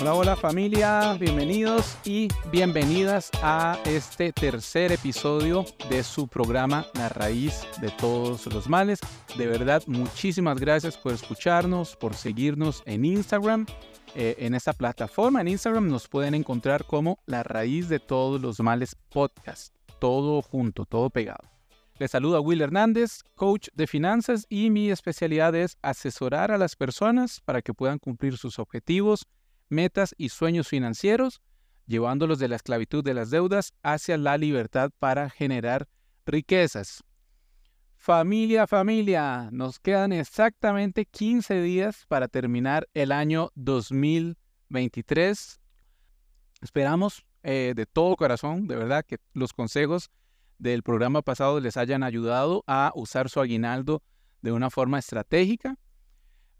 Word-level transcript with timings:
Hola, 0.00 0.14
hola 0.14 0.36
familia, 0.36 1.16
bienvenidos 1.18 1.98
y 2.04 2.28
bienvenidas 2.52 3.32
a 3.42 3.76
este 3.84 4.32
tercer 4.32 4.92
episodio 4.92 5.64
de 5.90 6.04
su 6.04 6.28
programa 6.28 6.86
La 6.94 7.08
raíz 7.08 7.66
de 7.80 7.90
todos 7.90 8.46
los 8.46 8.68
males. 8.68 9.00
De 9.36 9.48
verdad, 9.48 9.82
muchísimas 9.88 10.60
gracias 10.60 10.96
por 10.96 11.14
escucharnos, 11.14 11.96
por 11.96 12.14
seguirnos 12.14 12.84
en 12.86 13.04
Instagram. 13.04 13.66
Eh, 14.14 14.36
en 14.38 14.54
esta 14.54 14.72
plataforma, 14.72 15.40
en 15.40 15.48
Instagram, 15.48 15.88
nos 15.88 16.06
pueden 16.06 16.34
encontrar 16.34 16.84
como 16.84 17.18
La 17.26 17.42
raíz 17.42 17.88
de 17.88 17.98
todos 17.98 18.40
los 18.40 18.60
males 18.60 18.94
podcast. 19.08 19.74
Todo 19.98 20.42
junto, 20.42 20.84
todo 20.84 21.10
pegado. 21.10 21.42
Les 21.98 22.12
saluda 22.12 22.38
Will 22.38 22.62
Hernández, 22.62 23.22
coach 23.34 23.66
de 23.74 23.88
finanzas 23.88 24.46
y 24.48 24.70
mi 24.70 24.92
especialidad 24.92 25.56
es 25.56 25.76
asesorar 25.82 26.52
a 26.52 26.58
las 26.58 26.76
personas 26.76 27.40
para 27.44 27.62
que 27.62 27.74
puedan 27.74 27.98
cumplir 27.98 28.36
sus 28.36 28.60
objetivos 28.60 29.26
metas 29.68 30.14
y 30.18 30.30
sueños 30.30 30.68
financieros, 30.68 31.40
llevándolos 31.86 32.38
de 32.38 32.48
la 32.48 32.56
esclavitud 32.56 33.02
de 33.02 33.14
las 33.14 33.30
deudas 33.30 33.72
hacia 33.82 34.18
la 34.18 34.38
libertad 34.38 34.90
para 34.98 35.30
generar 35.30 35.88
riquezas. 36.26 37.02
Familia, 37.96 38.66
familia, 38.66 39.48
nos 39.52 39.80
quedan 39.80 40.12
exactamente 40.12 41.04
15 41.04 41.62
días 41.62 42.04
para 42.06 42.28
terminar 42.28 42.88
el 42.94 43.10
año 43.10 43.50
2023. 43.56 45.60
Esperamos 46.62 47.24
eh, 47.42 47.72
de 47.74 47.86
todo 47.86 48.16
corazón, 48.16 48.68
de 48.68 48.76
verdad, 48.76 49.04
que 49.04 49.18
los 49.32 49.52
consejos 49.52 50.10
del 50.58 50.82
programa 50.82 51.22
pasado 51.22 51.60
les 51.60 51.76
hayan 51.76 52.02
ayudado 52.02 52.64
a 52.66 52.92
usar 52.94 53.28
su 53.28 53.40
aguinaldo 53.40 54.02
de 54.42 54.52
una 54.52 54.70
forma 54.70 54.98
estratégica 54.98 55.76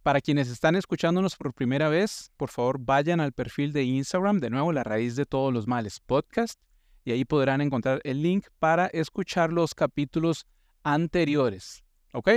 para 0.09 0.23
quienes 0.23 0.49
están 0.49 0.75
escuchándonos 0.75 1.37
por 1.37 1.53
primera 1.53 1.91
vez, 1.91 2.33
por 2.39 2.49
favor 2.49 2.79
vayan 2.81 3.21
al 3.21 3.33
perfil 3.33 3.75
de 3.75 3.83
Instagram, 3.83 4.39
de 4.39 4.49
nuevo 4.49 4.73
la 4.73 4.83
raíz 4.83 5.17
de 5.17 5.27
todos 5.27 5.53
los 5.53 5.67
males 5.67 6.01
podcast, 6.01 6.59
y 7.05 7.13
ahí 7.13 7.27
podrán 7.27 7.61
encontrar 7.61 8.01
el 8.05 8.23
link 8.23 8.47
para 8.59 8.87
escuchar 8.87 9.53
los 9.53 9.75
capítulos 9.75 10.47
anteriores. 10.83 11.85
¿Ok? 12.15 12.31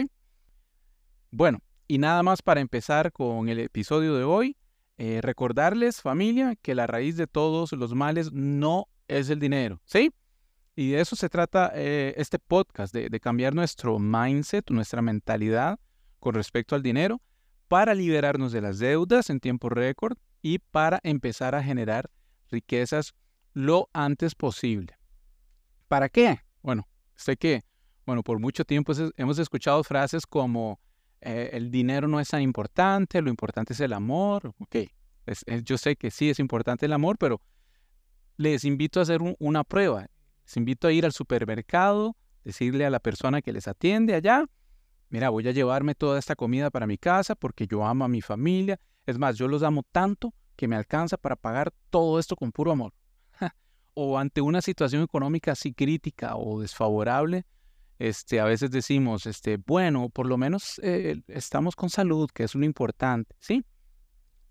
Bueno, 1.29 1.59
y 1.87 1.97
nada 1.97 2.21
más 2.23 2.41
para 2.41 2.59
empezar 2.59 3.13
con 3.13 3.47
el 3.47 3.59
episodio 3.59 4.15
de 4.15 4.25
hoy, 4.25 4.57
eh, 4.97 5.21
recordarles 5.21 6.01
familia 6.01 6.57
que 6.61 6.75
la 6.75 6.87
raíz 6.87 7.15
de 7.15 7.27
todos 7.27 7.71
los 7.71 7.95
males 7.95 8.33
no 8.33 8.89
es 9.07 9.29
el 9.29 9.39
dinero, 9.39 9.79
¿sí? 9.85 10.11
Y 10.75 10.89
de 10.89 10.99
eso 10.99 11.15
se 11.15 11.29
trata 11.29 11.71
eh, 11.73 12.15
este 12.17 12.37
podcast, 12.37 12.93
de 12.93 13.19
cambiar 13.21 13.55
nuestro 13.55 13.97
mindset, 13.97 14.69
nuestra 14.71 15.01
mentalidad 15.01 15.79
con 16.19 16.33
respecto 16.33 16.75
al 16.75 16.83
dinero 16.83 17.21
para 17.71 17.95
liberarnos 17.95 18.51
de 18.51 18.59
las 18.59 18.79
deudas 18.79 19.29
en 19.29 19.39
tiempo 19.39 19.69
récord 19.69 20.17
y 20.41 20.59
para 20.59 20.99
empezar 21.03 21.55
a 21.55 21.63
generar 21.63 22.11
riquezas 22.49 23.13
lo 23.53 23.87
antes 23.93 24.35
posible. 24.35 24.97
¿Para 25.87 26.09
qué? 26.09 26.39
Bueno, 26.61 26.85
sé 27.15 27.37
que, 27.37 27.63
bueno, 28.05 28.23
por 28.23 28.39
mucho 28.39 28.65
tiempo 28.65 28.91
hemos 29.15 29.39
escuchado 29.39 29.85
frases 29.85 30.27
como 30.27 30.81
eh, 31.21 31.51
el 31.53 31.71
dinero 31.71 32.09
no 32.09 32.19
es 32.19 32.27
tan 32.27 32.41
importante, 32.41 33.21
lo 33.21 33.29
importante 33.29 33.71
es 33.71 33.79
el 33.79 33.93
amor. 33.93 34.53
Ok, 34.59 34.75
yo 35.63 35.77
sé 35.77 35.95
que 35.95 36.11
sí 36.11 36.29
es 36.29 36.39
importante 36.39 36.87
el 36.87 36.91
amor, 36.91 37.17
pero 37.17 37.39
les 38.35 38.65
invito 38.65 38.99
a 38.99 39.03
hacer 39.03 39.21
una 39.39 39.63
prueba. 39.63 40.07
Les 40.43 40.57
invito 40.57 40.89
a 40.89 40.91
ir 40.91 41.05
al 41.05 41.13
supermercado, 41.13 42.17
decirle 42.43 42.85
a 42.85 42.89
la 42.89 42.99
persona 42.99 43.41
que 43.41 43.53
les 43.53 43.69
atiende 43.69 44.13
allá, 44.13 44.45
mira, 45.11 45.29
voy 45.29 45.47
a 45.47 45.51
llevarme 45.51 45.93
toda 45.93 46.17
esta 46.17 46.35
comida 46.35 46.71
para 46.71 46.87
mi 46.87 46.97
casa 46.97 47.35
porque 47.35 47.67
yo 47.67 47.85
amo 47.85 48.05
a 48.05 48.07
mi 48.07 48.21
familia. 48.21 48.79
Es 49.05 49.17
más, 49.17 49.37
yo 49.37 49.47
los 49.47 49.61
amo 49.61 49.83
tanto 49.91 50.33
que 50.55 50.67
me 50.67 50.75
alcanza 50.75 51.17
para 51.17 51.35
pagar 51.35 51.71
todo 51.89 52.17
esto 52.17 52.35
con 52.35 52.51
puro 52.51 52.71
amor. 52.71 52.93
o 53.93 54.17
ante 54.17 54.41
una 54.41 54.61
situación 54.61 55.03
económica 55.03 55.51
así 55.51 55.73
crítica 55.73 56.35
o 56.35 56.61
desfavorable, 56.61 57.45
este, 57.99 58.39
a 58.39 58.45
veces 58.45 58.71
decimos, 58.71 59.27
este, 59.27 59.57
bueno, 59.57 60.09
por 60.09 60.25
lo 60.25 60.37
menos 60.37 60.79
eh, 60.81 61.21
estamos 61.27 61.75
con 61.75 61.91
salud, 61.91 62.29
que 62.33 62.43
es 62.43 62.55
lo 62.55 62.65
importante, 62.65 63.35
¿sí? 63.39 63.63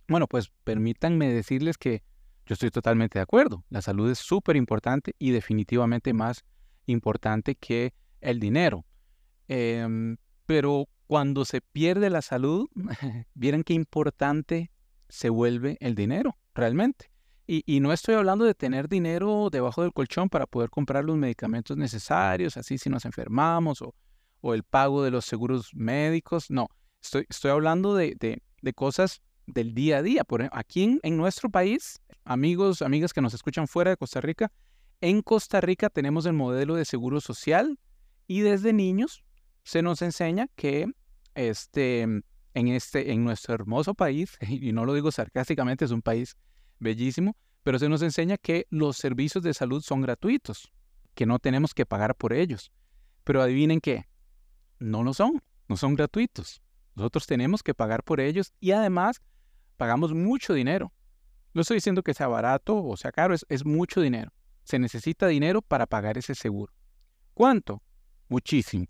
Bueno, 0.06 0.28
pues 0.28 0.52
permítanme 0.62 1.32
decirles 1.32 1.78
que 1.78 2.04
yo 2.46 2.54
estoy 2.54 2.70
totalmente 2.70 3.18
de 3.18 3.22
acuerdo. 3.22 3.64
La 3.70 3.82
salud 3.82 4.10
es 4.10 4.18
súper 4.18 4.56
importante 4.56 5.14
y 5.18 5.30
definitivamente 5.30 6.12
más 6.12 6.44
importante 6.86 7.54
que 7.54 7.94
el 8.20 8.40
dinero. 8.40 8.84
Em, 9.48 10.16
pero 10.50 10.88
cuando 11.06 11.44
se 11.44 11.60
pierde 11.60 12.10
la 12.10 12.22
salud, 12.22 12.68
vieron 13.34 13.62
qué 13.62 13.72
importante 13.72 14.72
se 15.08 15.28
vuelve 15.28 15.76
el 15.78 15.94
dinero, 15.94 16.38
realmente. 16.56 17.12
Y, 17.46 17.78
no 17.78 17.92
estoy 17.92 18.16
hablando 18.16 18.44
de 18.44 18.54
tener 18.54 18.88
dinero 18.88 19.48
debajo 19.50 19.82
del 19.82 19.92
colchón 19.92 20.28
para 20.28 20.46
poder 20.46 20.68
comprar 20.68 21.04
los 21.04 21.16
medicamentos 21.16 21.76
necesarios, 21.76 22.56
así 22.56 22.78
si 22.78 22.90
nos 22.90 23.04
enfermamos, 23.04 23.80
o, 23.80 23.94
el 24.54 24.64
pago 24.64 25.04
de 25.04 25.12
los 25.12 25.24
seguros 25.24 25.70
médicos. 25.72 26.50
No, 26.50 26.66
estoy, 27.00 27.50
hablando 27.52 27.94
de, 27.94 28.42
cosas 28.74 29.22
del 29.46 29.72
día 29.72 29.98
a 29.98 30.02
día. 30.02 30.24
Por, 30.24 30.48
aquí 30.50 30.98
en, 31.00 31.16
nuestro 31.16 31.48
país, 31.48 32.00
amigos, 32.24 32.82
amigas 32.82 33.12
que 33.12 33.20
nos 33.20 33.34
escuchan 33.34 33.68
fuera 33.68 33.90
de 33.92 33.96
Costa 33.96 34.20
Rica, 34.20 34.50
en 35.00 35.22
Costa 35.22 35.60
Rica 35.60 35.90
tenemos 35.90 36.26
el 36.26 36.32
modelo 36.32 36.74
de 36.74 36.84
seguro 36.84 37.20
social 37.20 37.78
y 38.26 38.40
desde 38.40 38.72
niños 38.72 39.22
se 39.62 39.82
nos 39.82 40.02
enseña 40.02 40.48
que 40.56 40.90
este, 41.34 42.02
en, 42.02 42.68
este, 42.68 43.12
en 43.12 43.24
nuestro 43.24 43.54
hermoso 43.54 43.94
país, 43.94 44.36
y 44.48 44.72
no 44.72 44.84
lo 44.84 44.94
digo 44.94 45.10
sarcásticamente, 45.10 45.84
es 45.84 45.90
un 45.90 46.02
país 46.02 46.36
bellísimo, 46.78 47.36
pero 47.62 47.78
se 47.78 47.88
nos 47.88 48.02
enseña 48.02 48.38
que 48.38 48.66
los 48.70 48.96
servicios 48.96 49.44
de 49.44 49.54
salud 49.54 49.82
son 49.82 50.00
gratuitos, 50.00 50.72
que 51.14 51.26
no 51.26 51.38
tenemos 51.38 51.74
que 51.74 51.86
pagar 51.86 52.14
por 52.14 52.32
ellos. 52.32 52.72
Pero 53.24 53.42
adivinen 53.42 53.80
qué, 53.80 54.08
no 54.78 55.02
lo 55.02 55.12
son, 55.12 55.42
no 55.68 55.76
son 55.76 55.94
gratuitos. 55.94 56.62
Nosotros 56.94 57.26
tenemos 57.26 57.62
que 57.62 57.74
pagar 57.74 58.02
por 58.02 58.20
ellos 58.20 58.52
y 58.60 58.72
además 58.72 59.20
pagamos 59.76 60.14
mucho 60.14 60.54
dinero. 60.54 60.92
No 61.52 61.62
estoy 61.62 61.76
diciendo 61.76 62.02
que 62.02 62.14
sea 62.14 62.28
barato 62.28 62.82
o 62.82 62.96
sea 62.96 63.12
caro, 63.12 63.34
es, 63.34 63.44
es 63.48 63.64
mucho 63.64 64.00
dinero. 64.00 64.32
Se 64.64 64.78
necesita 64.78 65.26
dinero 65.26 65.62
para 65.62 65.86
pagar 65.86 66.16
ese 66.16 66.34
seguro. 66.34 66.72
¿Cuánto? 67.34 67.82
Muchísimo. 68.28 68.86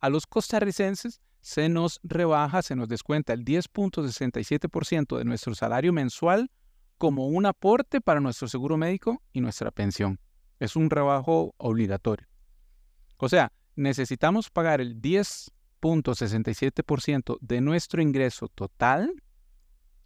A 0.00 0.08
los 0.08 0.26
costarricenses 0.26 1.20
se 1.40 1.68
nos 1.68 2.00
rebaja, 2.02 2.62
se 2.62 2.74
nos 2.74 2.88
descuenta 2.88 3.32
el 3.32 3.44
10.67% 3.44 5.16
de 5.16 5.24
nuestro 5.24 5.54
salario 5.54 5.92
mensual 5.92 6.50
como 6.98 7.28
un 7.28 7.46
aporte 7.46 8.00
para 8.00 8.18
nuestro 8.20 8.48
seguro 8.48 8.76
médico 8.76 9.22
y 9.32 9.40
nuestra 9.40 9.70
pensión. 9.70 10.18
Es 10.58 10.74
un 10.76 10.90
rebajo 10.90 11.54
obligatorio. 11.58 12.26
O 13.18 13.28
sea, 13.28 13.52
necesitamos 13.76 14.50
pagar 14.50 14.80
el 14.80 15.00
10.67% 15.00 17.38
de 17.40 17.60
nuestro 17.60 18.02
ingreso 18.02 18.48
total, 18.48 19.22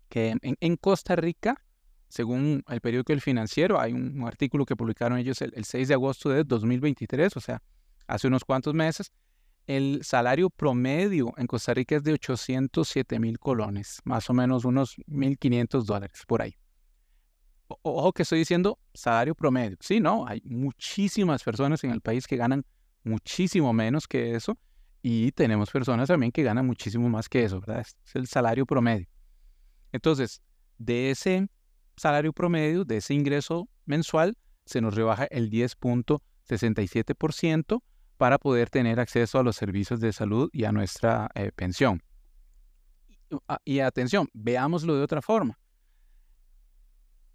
que 0.09 0.37
en, 0.43 0.77
Costa 0.77 1.17
Rica, 1.17 1.63
según 2.09 2.65
el 2.69 2.81
periódico 2.81 3.13
El 3.13 3.21
Financiero, 3.21 3.79
hay 3.81 3.93
un, 3.93 4.27
artículo 4.27 4.67
que 4.67 4.75
publicaron 4.75 5.19
ellos 5.19 5.41
el 5.41 5.65
6 5.65 5.87
de 5.89 5.95
agosto 5.95 6.31
de 6.31 6.43
2023, 6.43 7.37
o 7.37 7.41
sea, 7.41 7.63
hace 8.10 8.26
unos 8.26 8.44
cuantos 8.44 8.75
meses, 8.75 9.12
el 9.66 10.00
salario 10.03 10.50
promedio 10.50 11.32
en 11.37 11.47
Costa 11.47 11.72
Rica 11.72 11.97
es 11.97 12.03
de 12.03 12.12
807 12.12 13.21
mil 13.21 13.38
colones, 13.38 14.00
más 14.04 14.28
o 14.28 14.34
menos 14.34 14.65
unos 14.65 14.97
1.500 15.06 15.84
dólares 15.84 16.25
por 16.26 16.43
ahí. 16.43 16.56
ojo 17.82 18.12
que 18.12 18.25
estoy 18.25 18.41
diciendo 18.41 18.81
salario 18.93 19.32
promedio. 19.34 19.76
Sí, 19.81 20.00
no, 20.00 20.26
hay 20.26 20.42
muchísimas 20.45 21.45
personas 21.45 21.84
en 21.84 21.92
el 21.92 22.01
país 22.01 22.27
que 22.27 22.36
ganan 22.36 22.65
muchísimo 23.04 23.72
menos 23.72 24.09
que 24.09 24.34
eso 24.34 24.59
y 25.03 25.30
tenemos 25.33 25.71
personas 25.71 26.09
también 26.09 26.33
que 26.33 26.42
ganan 26.42 26.66
muchísimo 26.66 27.09
más 27.09 27.28
que 27.28 27.45
eso, 27.45 27.60
¿verdad? 27.60 27.80
Es 27.80 27.97
el 28.15 28.27
salario 28.27 28.66
promedio. 28.66 29.06
Entonces, 29.92 30.42
de 30.78 31.13
ese 31.13 31.48
salario 31.97 32.33
promedio, 32.33 32.84
de 32.84 32.97
ese 32.97 33.15
ingreso 33.15 33.68
mensual, 33.86 34.36
se 34.65 34.80
nos 34.80 34.97
rebaja 34.97 35.27
el 35.30 35.48
10.67% 35.48 37.83
para 38.21 38.37
poder 38.37 38.69
tener 38.69 39.01
acceso 39.01 39.39
a 39.39 39.43
los 39.43 39.57
servicios 39.57 39.99
de 39.99 40.13
salud 40.13 40.51
y 40.53 40.65
a 40.65 40.72
nuestra 40.72 41.31
eh, 41.34 41.53
pensión. 41.57 42.03
Ah, 43.49 43.59
y, 43.65 43.78
atención, 43.78 44.28
veámoslo 44.34 44.95
de 44.95 45.03
otra 45.03 45.22
forma. 45.22 45.59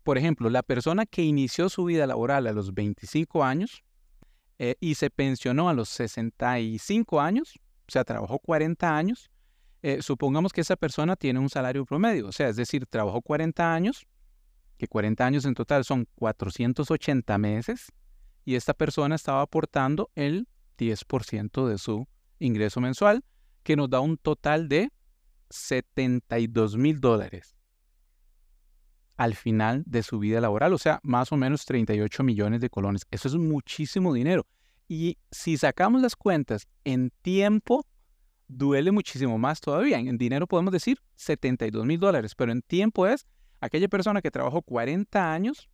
Por 0.03 0.19
ejemplo, 0.19 0.47
la 0.47 0.61
persona 0.61 1.07
que 1.07 1.23
inició 1.23 1.69
su 1.69 1.85
vida 1.85 2.05
laboral 2.05 2.45
a 2.45 2.51
los 2.51 2.71
25 2.71 3.43
años 3.43 3.83
eh, 4.59 4.75
y 4.79 4.93
se 4.93 5.09
pensionó 5.09 5.69
a 5.69 5.73
los 5.73 5.89
65 5.89 7.19
años, 7.19 7.55
o 7.87 7.91
sea, 7.91 8.03
trabajó 8.03 8.37
40 8.37 8.95
años, 8.95 9.31
eh, 9.81 10.03
supongamos 10.03 10.53
que 10.53 10.61
esa 10.61 10.75
persona 10.75 11.15
tiene 11.15 11.39
un 11.39 11.49
salario 11.49 11.83
promedio, 11.83 12.27
o 12.27 12.31
sea, 12.31 12.49
es 12.49 12.57
decir, 12.57 12.85
trabajó 12.85 13.23
40 13.23 13.73
años, 13.73 14.05
que 14.77 14.87
40 14.87 15.25
años 15.25 15.45
en 15.45 15.55
total 15.55 15.83
son 15.83 16.07
480 16.13 17.39
meses, 17.39 17.91
y 18.43 18.53
esta 18.53 18.75
persona 18.75 19.15
estaba 19.15 19.41
aportando 19.41 20.11
el 20.13 20.47
10% 20.77 21.67
de 21.67 21.77
su 21.77 22.07
ingreso 22.39 22.81
mensual, 22.81 23.23
que 23.63 23.75
nos 23.75 23.89
da 23.89 23.99
un 23.99 24.17
total 24.17 24.67
de 24.69 24.89
72 25.49 26.77
mil 26.77 26.99
dólares. 26.99 27.55
al 29.17 29.35
final 29.35 29.83
de 29.85 30.03
su 30.03 30.19
vida 30.19 30.41
laboral, 30.41 30.73
o 30.73 30.77
sea, 30.77 30.99
más 31.03 31.31
o 31.31 31.37
menos 31.37 31.65
38 31.65 32.23
millones 32.23 32.61
de 32.61 32.69
colones. 32.69 33.03
Eso 33.11 33.27
es 33.27 33.35
muchísimo 33.35 34.13
dinero. 34.13 34.45
Y 34.87 35.17
si 35.31 35.57
sacamos 35.57 36.01
las 36.01 36.15
cuentas 36.15 36.67
en 36.83 37.11
tiempo, 37.21 37.85
duele 38.47 38.91
muchísimo 38.91 39.37
más 39.37 39.61
todavía. 39.61 39.99
En 39.99 40.17
dinero 40.17 40.47
podemos 40.47 40.71
decir 40.71 40.99
72 41.15 41.85
mil 41.85 41.99
dólares, 41.99 42.35
pero 42.35 42.51
en 42.51 42.61
tiempo 42.61 43.07
es 43.07 43.25
aquella 43.61 43.87
persona 43.87 44.21
que 44.21 44.31
trabajó 44.31 44.61
40 44.61 45.33
años, 45.33 45.69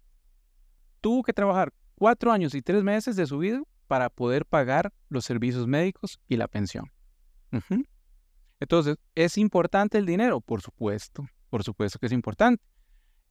tuvo 1.01 1.24
que 1.24 1.33
trabajar 1.33 1.74
4 1.95 2.31
años 2.31 2.54
y 2.56 2.62
3 2.62 2.83
meses 2.83 3.15
de 3.15 3.25
su 3.25 3.39
vida 3.39 3.62
para 3.92 4.10
poder 4.10 4.46
pagar 4.46 4.94
los 5.10 5.26
servicios 5.26 5.68
médicos 5.68 6.18
y 6.30 6.38
la 6.38 6.48
pensión. 6.48 6.90
Entonces, 8.62 8.96
¿es 9.16 9.38
importante 9.38 9.98
el 9.98 10.06
dinero? 10.06 10.40
Por 10.40 10.62
supuesto, 10.62 11.28
por 11.50 11.64
supuesto 11.64 12.00
que 12.00 12.06
es 12.06 12.14
importante. 12.14 12.64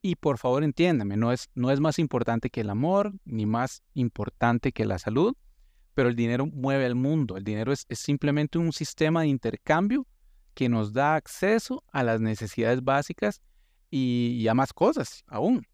Y 0.02 0.16
por 0.16 0.36
favor 0.36 0.62
entiéndame, 0.62 1.16
no 1.16 1.32
es, 1.32 1.48
no 1.54 1.70
es 1.70 1.80
más 1.80 1.98
importante 1.98 2.50
que 2.50 2.60
el 2.60 2.68
amor, 2.68 3.14
ni 3.24 3.46
más 3.46 3.82
importante 3.94 4.70
que 4.70 4.84
la 4.84 4.98
salud, 4.98 5.34
pero 5.94 6.10
el 6.10 6.14
dinero 6.14 6.44
mueve 6.44 6.84
al 6.84 6.94
mundo. 6.94 7.38
El 7.38 7.44
dinero 7.44 7.72
es, 7.72 7.86
simplemente 7.92 8.58
un 8.58 8.74
sistema 8.74 9.22
de 9.22 9.28
intercambio 9.28 10.06
que 10.52 10.68
nos 10.68 10.92
da 10.92 11.14
acceso 11.14 11.82
a 11.90 12.02
las 12.02 12.20
necesidades 12.20 12.84
básicas 12.84 13.40
y, 13.90 14.46
a 14.46 14.52
más 14.52 14.74
cosas 14.74 15.24
aún. 15.26 15.66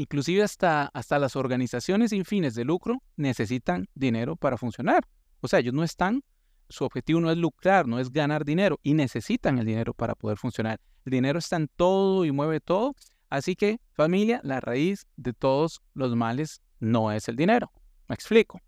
Inclusive 0.00 0.42
hasta, 0.42 0.86
hasta 0.94 1.18
las 1.18 1.36
organizaciones 1.36 2.08
sin 2.08 2.24
fines 2.24 2.54
de 2.54 2.64
lucro 2.64 3.02
necesitan 3.16 3.86
dinero 3.94 4.34
para 4.34 4.56
funcionar. 4.56 5.06
O 5.42 5.46
sea, 5.46 5.58
ellos 5.58 5.74
no 5.74 5.84
están, 5.84 6.24
su 6.70 6.84
objetivo 6.84 7.20
no 7.20 7.30
es 7.30 7.36
lucrar, 7.36 7.86
no 7.86 7.98
es 7.98 8.10
ganar 8.10 8.46
dinero 8.46 8.80
y 8.82 8.94
necesitan 8.94 9.58
el 9.58 9.66
dinero 9.66 9.92
para 9.92 10.14
poder 10.14 10.38
funcionar. 10.38 10.80
El 11.04 11.10
dinero 11.10 11.38
está 11.38 11.56
en 11.56 11.68
todo 11.76 12.24
y 12.24 12.32
mueve 12.32 12.60
todo. 12.60 12.94
Así 13.28 13.54
que, 13.56 13.78
familia, 13.92 14.40
la 14.42 14.58
raíz 14.60 15.06
de 15.16 15.34
todos 15.34 15.82
los 15.92 16.16
males 16.16 16.62
no 16.78 17.12
es 17.12 17.28
el 17.28 17.36
dinero. 17.36 17.70
Me 18.08 18.14
explico. 18.14 18.58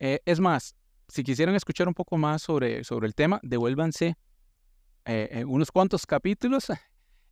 Eh, 0.00 0.18
es 0.24 0.40
más, 0.40 0.74
si 1.06 1.22
quisieran 1.22 1.54
escuchar 1.54 1.86
un 1.86 1.94
poco 1.94 2.18
más 2.18 2.42
sobre, 2.42 2.82
sobre 2.82 3.06
el 3.06 3.14
tema, 3.14 3.38
devuélvanse 3.44 4.16
eh, 5.04 5.28
eh, 5.30 5.44
unos 5.44 5.70
cuantos 5.70 6.06
capítulos 6.06 6.72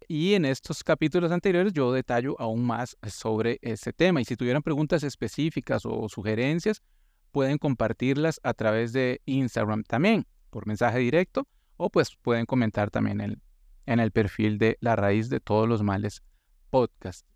y 0.09 0.35
en 0.35 0.45
estos 0.45 0.83
capítulos 0.83 1.31
anteriores 1.31 1.73
yo 1.73 1.93
detallo 1.93 2.35
aún 2.41 2.67
más 2.67 2.97
sobre 3.07 3.59
ese 3.63 3.93
tema. 3.93 4.21
Y 4.21 4.25
si 4.25 4.37
tuvieran 4.37 4.63
preguntas 4.63 5.05
específicas 5.05 5.83
o 5.85 6.09
sugerencias, 6.09 6.83
pueden 7.31 7.59
compartirlas 7.59 8.41
a 8.43 8.55
través 8.55 8.93
de 8.93 9.21
Instagram 9.27 9.85
también, 9.85 10.27
por 10.51 10.67
mensaje 10.67 10.99
directo, 10.99 11.47
o 11.77 11.91
pues 11.91 12.17
pueden 12.17 12.47
comentar 12.47 12.91
también 12.91 13.21
en 13.21 13.43
en 13.89 14.01
el 14.01 14.13
perfil 14.13 14.59
de 14.59 14.77
La 14.81 14.97
Raíz 14.97 15.31
de 15.31 15.41
Todos 15.41 15.67
los 15.67 15.83
Males 15.83 16.23
podcast. 16.69 17.27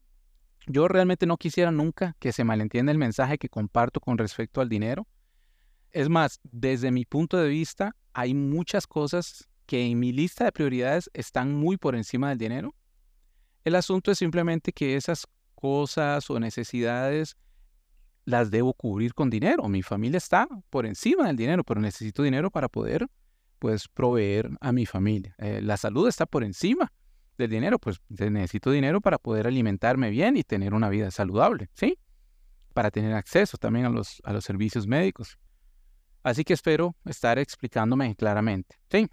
Yo 0.66 0.86
realmente 0.86 1.24
no 1.24 1.38
quisiera 1.38 1.70
nunca 1.70 2.14
que 2.18 2.30
se 2.30 2.44
malentienda 2.44 2.92
el 2.92 2.98
mensaje 2.98 3.38
que 3.38 3.48
comparto 3.48 4.00
con 4.00 4.18
respecto 4.18 4.60
al 4.60 4.68
dinero. 4.68 5.08
Es 5.92 6.10
más, 6.10 6.40
desde 6.44 6.90
mi 6.90 7.06
punto 7.06 7.38
de 7.38 7.48
vista, 7.48 7.96
hay 8.12 8.34
muchas 8.34 8.86
cosas 8.86 9.48
que 9.66 9.86
en 9.86 9.98
mi 9.98 10.12
lista 10.12 10.44
de 10.44 10.52
prioridades 10.52 11.10
están 11.14 11.54
muy 11.54 11.76
por 11.76 11.94
encima 11.94 12.28
del 12.28 12.38
dinero. 12.38 12.74
El 13.64 13.74
asunto 13.74 14.10
es 14.10 14.18
simplemente 14.18 14.72
que 14.72 14.96
esas 14.96 15.26
cosas 15.54 16.28
o 16.30 16.40
necesidades 16.40 17.36
las 18.24 18.50
debo 18.50 18.74
cubrir 18.74 19.14
con 19.14 19.30
dinero. 19.30 19.68
Mi 19.68 19.82
familia 19.82 20.18
está 20.18 20.48
por 20.70 20.86
encima 20.86 21.26
del 21.26 21.36
dinero, 21.36 21.64
pero 21.64 21.80
necesito 21.80 22.22
dinero 22.22 22.50
para 22.50 22.68
poder 22.68 23.06
pues 23.58 23.88
proveer 23.88 24.50
a 24.60 24.72
mi 24.72 24.86
familia. 24.86 25.34
Eh, 25.38 25.60
la 25.62 25.76
salud 25.76 26.08
está 26.08 26.26
por 26.26 26.42
encima 26.42 26.92
del 27.38 27.50
dinero, 27.50 27.78
pues 27.78 28.00
necesito 28.08 28.70
dinero 28.70 29.00
para 29.00 29.18
poder 29.18 29.46
alimentarme 29.46 30.10
bien 30.10 30.36
y 30.36 30.42
tener 30.42 30.74
una 30.74 30.88
vida 30.88 31.10
saludable, 31.10 31.70
¿sí? 31.74 31.98
Para 32.74 32.90
tener 32.90 33.14
acceso 33.14 33.56
también 33.58 33.86
a 33.86 33.90
los, 33.90 34.20
a 34.24 34.32
los 34.32 34.44
servicios 34.44 34.86
médicos. 34.86 35.38
Así 36.22 36.44
que 36.44 36.54
espero 36.54 36.96
estar 37.04 37.38
explicándome 37.38 38.14
claramente. 38.14 38.76
¿sí? 38.90 39.08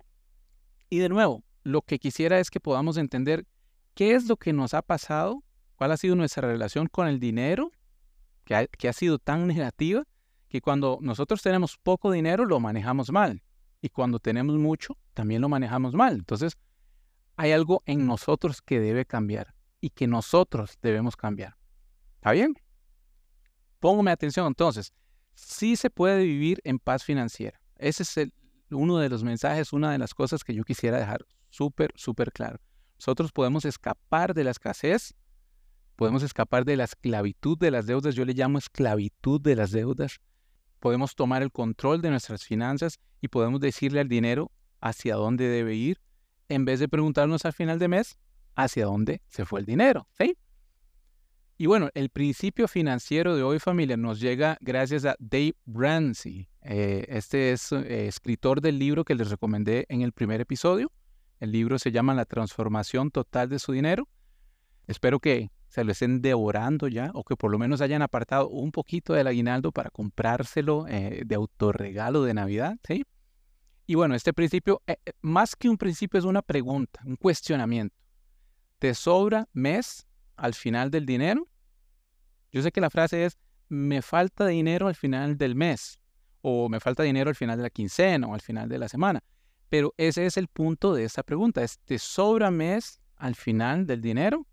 Y 0.89 0.99
de 0.99 1.09
nuevo, 1.09 1.43
lo 1.63 1.81
que 1.81 1.99
quisiera 1.99 2.39
es 2.39 2.49
que 2.49 2.59
podamos 2.59 2.97
entender 2.97 3.45
qué 3.93 4.15
es 4.15 4.27
lo 4.27 4.37
que 4.37 4.53
nos 4.53 4.73
ha 4.73 4.81
pasado, 4.81 5.43
cuál 5.75 5.91
ha 5.91 5.97
sido 5.97 6.15
nuestra 6.15 6.47
relación 6.47 6.87
con 6.87 7.07
el 7.07 7.19
dinero, 7.19 7.71
que 8.45 8.87
ha, 8.87 8.93
sido 8.93 9.19
tan 9.19 9.47
negativa, 9.47 10.03
que 10.47 10.61
cuando 10.61 10.97
nosotros 11.01 11.41
tenemos 11.41 11.77
poco 11.77 12.11
dinero 12.11 12.45
lo 12.45 12.59
manejamos 12.59 13.11
mal. 13.11 13.43
Y 13.81 13.89
cuando 13.89 14.19
tenemos 14.19 14.57
mucho, 14.57 14.97
también 15.13 15.41
lo 15.41 15.47
manejamos 15.47 15.93
mal. 15.93 16.15
Entonces, 16.15 16.57
hay 17.37 17.51
algo 17.51 17.81
en 17.85 18.05
nosotros 18.05 18.61
que 18.61 18.79
debe 18.79 19.05
cambiar 19.05 19.53
y 19.79 19.91
que 19.91 20.07
nosotros 20.07 20.77
debemos 20.81 21.15
cambiar. 21.15 21.55
¿Está 22.15 22.31
bien? 22.31 22.55
Póngame 23.79 24.11
atención 24.11 24.47
entonces 24.47 24.91
sí 25.39 25.75
se 25.75 25.89
puede 25.89 26.23
vivir 26.23 26.59
en 26.63 26.79
paz 26.79 27.03
financiera. 27.03 27.59
Ese 27.77 28.03
es 28.03 28.31
uno 28.71 28.97
de 28.97 29.09
los 29.09 29.23
mensajes, 29.23 29.73
una 29.73 29.91
de 29.91 29.97
las 29.97 30.13
cosas 30.13 30.43
que 30.43 30.53
yo 30.53 30.63
quisiera 30.63 30.97
dejar 30.97 31.25
súper, 31.49 31.91
súper 31.95 32.31
claro. 32.31 32.59
Nosotros 32.97 33.31
podemos 33.31 33.65
escapar 33.65 34.33
de 34.33 34.43
la 34.43 34.51
escasez, 34.51 35.15
podemos 35.95 36.23
escapar 36.23 36.65
de 36.65 36.77
la 36.77 36.83
esclavitud 36.83 37.57
de 37.57 37.71
las 37.71 37.85
deudas, 37.85 38.15
yo 38.15 38.25
le 38.25 38.33
llamo 38.33 38.57
esclavitud 38.57 39.41
de 39.41 39.55
las 39.55 39.71
deudas. 39.71 40.19
Podemos 40.79 41.15
tomar 41.15 41.43
el 41.43 41.51
control 41.51 42.01
de 42.01 42.09
nuestras 42.09 42.43
finanzas 42.43 42.99
y 43.21 43.27
podemos 43.27 43.59
decirle 43.59 43.99
al 43.99 44.07
dinero 44.07 44.51
hacia 44.81 45.15
dónde 45.15 45.47
debe 45.47 45.75
ir, 45.75 45.99
en 46.47 46.65
vez 46.65 46.79
de 46.79 46.87
preguntarnos 46.87 47.45
al 47.45 47.53
final 47.53 47.79
de 47.79 47.87
mes 47.87 48.17
hacia 48.55 48.85
dónde 48.85 49.21
se 49.27 49.45
fue 49.45 49.59
el 49.59 49.65
dinero. 49.65 50.07
¿sí? 50.17 50.37
Y 51.61 51.65
bueno, 51.65 51.89
el 51.93 52.07
principio 52.07 52.69
financiero 52.69 53.35
de 53.35 53.43
hoy 53.43 53.59
familia 53.59 53.97
nos 53.97 54.21
llega 54.21 54.57
gracias 54.61 55.03
a 55.03 55.17
Dave 55.19 55.55
Ramsey. 55.65 56.47
Eh, 56.61 57.05
este 57.09 57.51
es 57.51 57.73
eh, 57.73 58.07
escritor 58.07 58.61
del 58.61 58.79
libro 58.79 59.03
que 59.03 59.13
les 59.13 59.29
recomendé 59.29 59.85
en 59.89 60.01
el 60.01 60.13
primer 60.13 60.39
episodio. 60.39 60.89
El 61.37 61.51
libro 61.51 61.77
se 61.77 61.91
llama 61.91 62.13
La 62.13 62.23
transformación 62.23 63.11
total 63.11 63.49
de 63.49 63.59
su 63.59 63.73
dinero. 63.73 64.07
Espero 64.87 65.19
que 65.19 65.51
se 65.67 65.83
lo 65.83 65.91
estén 65.91 66.21
devorando 66.21 66.87
ya 66.87 67.11
o 67.13 67.25
que 67.25 67.35
por 67.35 67.51
lo 67.51 67.59
menos 67.59 67.81
hayan 67.81 68.03
apartado 68.03 68.47
un 68.47 68.71
poquito 68.71 69.11
del 69.11 69.27
aguinaldo 69.27 69.73
para 69.73 69.89
comprárselo 69.89 70.87
eh, 70.87 71.23
de 71.25 71.35
autorregalo 71.35 72.23
de 72.23 72.35
Navidad. 72.35 72.77
¿sí? 72.87 73.03
Y 73.85 73.95
bueno, 73.95 74.15
este 74.15 74.31
principio, 74.31 74.81
más 75.19 75.57
que 75.57 75.67
un 75.67 75.77
principio, 75.77 76.19
es 76.19 76.23
una 76.23 76.41
pregunta, 76.41 77.01
un 77.03 77.17
cuestionamiento. 77.17 77.97
¿Te 78.77 78.93
sobra 78.93 79.49
mes 79.51 80.07
al 80.37 80.53
final 80.53 80.89
del 80.89 81.05
dinero? 81.05 81.48
Yo 82.51 82.61
sé 82.61 82.71
que 82.71 82.81
la 82.81 82.89
frase 82.89 83.25
es, 83.25 83.37
me 83.67 84.01
falta 84.01 84.47
dinero 84.47 84.87
al 84.87 84.95
final 84.95 85.37
del 85.37 85.55
mes, 85.55 85.99
o 86.41 86.69
me 86.69 86.79
falta 86.79 87.03
dinero 87.03 87.29
al 87.29 87.35
final 87.35 87.57
de 87.57 87.63
la 87.63 87.69
quincena, 87.69 88.27
o 88.27 88.33
al 88.33 88.41
final 88.41 88.67
de 88.67 88.79
la 88.79 88.89
semana. 88.89 89.23
Pero 89.69 89.93
ese 89.97 90.25
es 90.25 90.37
el 90.37 90.47
punto 90.47 90.93
de 90.93 91.03
esta 91.03 91.23
pregunta, 91.23 91.63
es, 91.63 91.77
¿te 91.79 91.99
sobra 91.99 92.49
mes 92.49 92.99
al 93.17 93.35
final 93.35 93.85
del 93.85 94.01
dinero? 94.01 94.47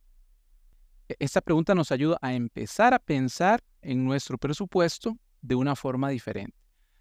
E, 1.09 1.17
esta 1.19 1.41
pregunta 1.41 1.75
nos 1.75 1.91
ayuda 1.91 2.19
a 2.21 2.35
empezar 2.35 2.93
a 2.93 2.99
pensar 2.99 3.63
en 3.81 4.05
nuestro 4.05 4.37
presupuesto 4.37 5.17
de 5.41 5.55
una 5.55 5.75
forma 5.75 6.11
diferente. 6.11 6.57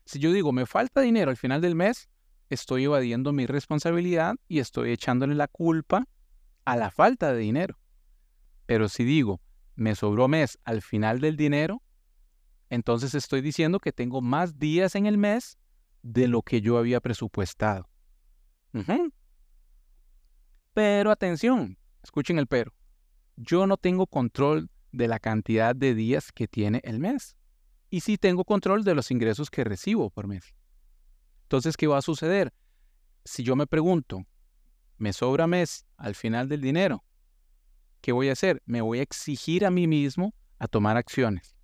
Si 0.06 0.20
yo 0.20 0.32
digo, 0.32 0.52
me 0.54 0.66
falta 0.66 1.02
dinero 1.02 1.32
al 1.32 1.38
final 1.38 1.62
del 1.62 1.76
mes, 1.76 2.10
estoy 2.50 2.86
evadiendo 2.86 3.34
mi 3.34 3.48
responsabilidad 3.48 4.36
y 4.48 4.60
estoy 4.60 4.92
echándole 4.92 5.36
la 5.36 5.48
culpa 5.48 6.08
a 6.64 6.78
la 6.78 6.92
falta 6.92 7.34
de 7.34 7.40
dinero. 7.40 7.78
Pero 8.66 8.88
si 8.88 9.04
digo, 9.04 9.42
me 9.76 9.96
sobró 9.96 10.28
mes 10.28 10.58
al 10.64 10.82
final 10.82 11.20
del 11.20 11.38
dinero, 11.38 11.82
entonces 12.70 13.14
estoy 13.14 13.42
diciendo 13.42 13.80
que 13.80 13.92
tengo 13.92 14.22
más 14.22 14.58
días 14.58 14.96
en 14.96 15.06
el 15.06 15.18
mes 15.18 15.58
de 16.02 16.28
lo 16.28 16.42
que 16.42 16.62
yo 16.62 16.78
había 16.78 17.00
presupuestado. 17.00 17.90
Pero 20.74 21.12
atención, 21.12 21.78
escuchen 22.04 22.38
el 22.38 22.48
pero. 22.48 22.74
Yo 23.38 23.68
no 23.68 23.78
tengo 23.78 24.08
control 24.08 24.70
de 24.92 25.08
la 25.08 25.20
cantidad 25.20 25.76
de 25.76 25.94
días 25.94 26.32
que 26.32 26.48
tiene 26.48 26.82
el 26.84 27.00
mes. 27.00 27.36
Y 27.90 28.02
sí 28.02 28.18
tengo 28.18 28.44
control 28.44 28.84
de 28.84 28.96
los 28.96 29.12
ingresos 29.12 29.50
que 29.50 29.64
recibo 29.64 30.10
por 30.10 30.28
mes. 30.28 30.56
Entonces, 31.44 31.78
¿qué 31.78 31.88
va 31.88 32.00
a 32.00 32.02
suceder? 32.02 32.54
Si 33.24 33.44
yo 33.44 33.56
me 33.56 33.68
pregunto, 33.68 34.26
¿me 34.98 35.14
sobra 35.14 35.48
mes 35.48 35.86
al 35.98 36.16
final 36.16 36.50
del 36.50 36.62
dinero? 36.62 37.04
¿Qué 38.06 38.12
voy 38.12 38.30
a 38.30 38.34
hacer? 38.34 38.62
Me 38.68 38.82
voy 38.82 39.00
a 39.00 39.02
exigir 39.02 39.66
a 39.66 39.72
mí 39.72 39.88
mismo 39.88 40.36
a 40.60 40.68
tomar 40.68 40.96
acciones 40.96 41.56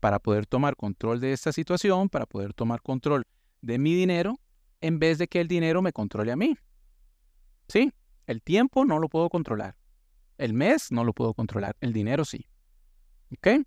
para 0.00 0.18
poder 0.18 0.46
tomar 0.46 0.74
control 0.74 1.20
de 1.20 1.32
esta 1.32 1.52
situación, 1.52 2.08
para 2.08 2.26
poder 2.26 2.52
tomar 2.52 2.82
control 2.82 3.24
de 3.62 3.78
mi 3.78 3.94
dinero, 3.94 4.40
en 4.80 4.98
vez 4.98 5.18
de 5.18 5.28
que 5.28 5.40
el 5.40 5.46
dinero 5.46 5.80
me 5.80 5.92
controle 5.92 6.32
a 6.32 6.36
mí. 6.36 6.58
Sí, 7.68 7.92
el 8.26 8.42
tiempo 8.42 8.84
no 8.84 8.98
lo 8.98 9.08
puedo 9.08 9.30
controlar. 9.30 9.76
El 10.38 10.54
mes 10.54 10.90
no 10.90 11.04
lo 11.04 11.12
puedo 11.12 11.34
controlar. 11.34 11.76
El 11.80 11.92
dinero 11.92 12.24
sí. 12.24 12.48
¿Ok? 13.30 13.64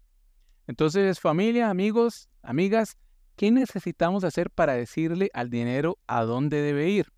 Entonces, 0.68 1.22
familia, 1.22 1.70
amigos, 1.70 2.28
amigas, 2.42 2.98
¿qué 3.38 3.50
necesitamos 3.50 4.26
hacer 4.26 4.50
para 4.50 4.74
decirle 4.74 5.30
al 5.34 5.50
dinero 5.50 6.00
a 6.06 6.24
dónde 6.24 6.62
debe 6.62 6.90
ir? 6.90 7.14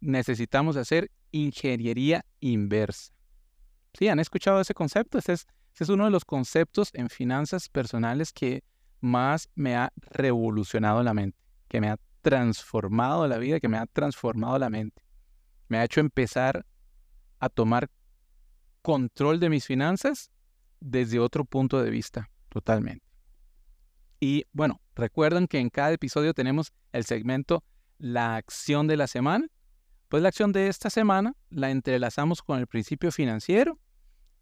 Necesitamos 0.00 0.76
hacer 0.76 1.10
ingeniería 1.32 2.26
inversa. 2.40 3.17
¿Sí? 3.94 4.08
¿Han 4.08 4.18
escuchado 4.18 4.60
ese 4.60 4.74
concepto? 4.74 5.18
Ese 5.18 5.32
es, 5.34 5.46
es 5.78 5.88
uno 5.88 6.04
de 6.04 6.10
los 6.10 6.24
conceptos 6.24 6.90
en 6.92 7.08
finanzas 7.08 7.68
personales 7.68 8.32
que 8.32 8.62
más 9.00 9.48
me 9.54 9.76
ha 9.76 9.92
revolucionado 9.96 11.02
la 11.02 11.14
mente, 11.14 11.38
que 11.68 11.80
me 11.80 11.88
ha 11.88 11.98
transformado 12.22 13.26
la 13.28 13.38
vida, 13.38 13.60
que 13.60 13.68
me 13.68 13.78
ha 13.78 13.86
transformado 13.86 14.58
la 14.58 14.70
mente. 14.70 15.02
Me 15.68 15.78
ha 15.78 15.84
hecho 15.84 16.00
empezar 16.00 16.66
a 17.38 17.48
tomar 17.48 17.90
control 18.82 19.38
de 19.38 19.50
mis 19.50 19.66
finanzas 19.66 20.30
desde 20.80 21.18
otro 21.18 21.44
punto 21.44 21.82
de 21.82 21.90
vista, 21.90 22.30
totalmente. 22.48 23.04
Y 24.20 24.46
bueno, 24.52 24.80
recuerdan 24.94 25.46
que 25.46 25.58
en 25.58 25.70
cada 25.70 25.92
episodio 25.92 26.34
tenemos 26.34 26.72
el 26.92 27.04
segmento 27.04 27.62
La 27.98 28.36
acción 28.36 28.86
de 28.86 28.96
la 28.96 29.06
semana. 29.06 29.46
Pues 30.08 30.22
la 30.22 30.30
acción 30.30 30.52
de 30.52 30.68
esta 30.68 30.88
semana 30.88 31.34
la 31.50 31.70
entrelazamos 31.70 32.42
con 32.42 32.58
el 32.58 32.66
principio 32.66 33.12
financiero 33.12 33.78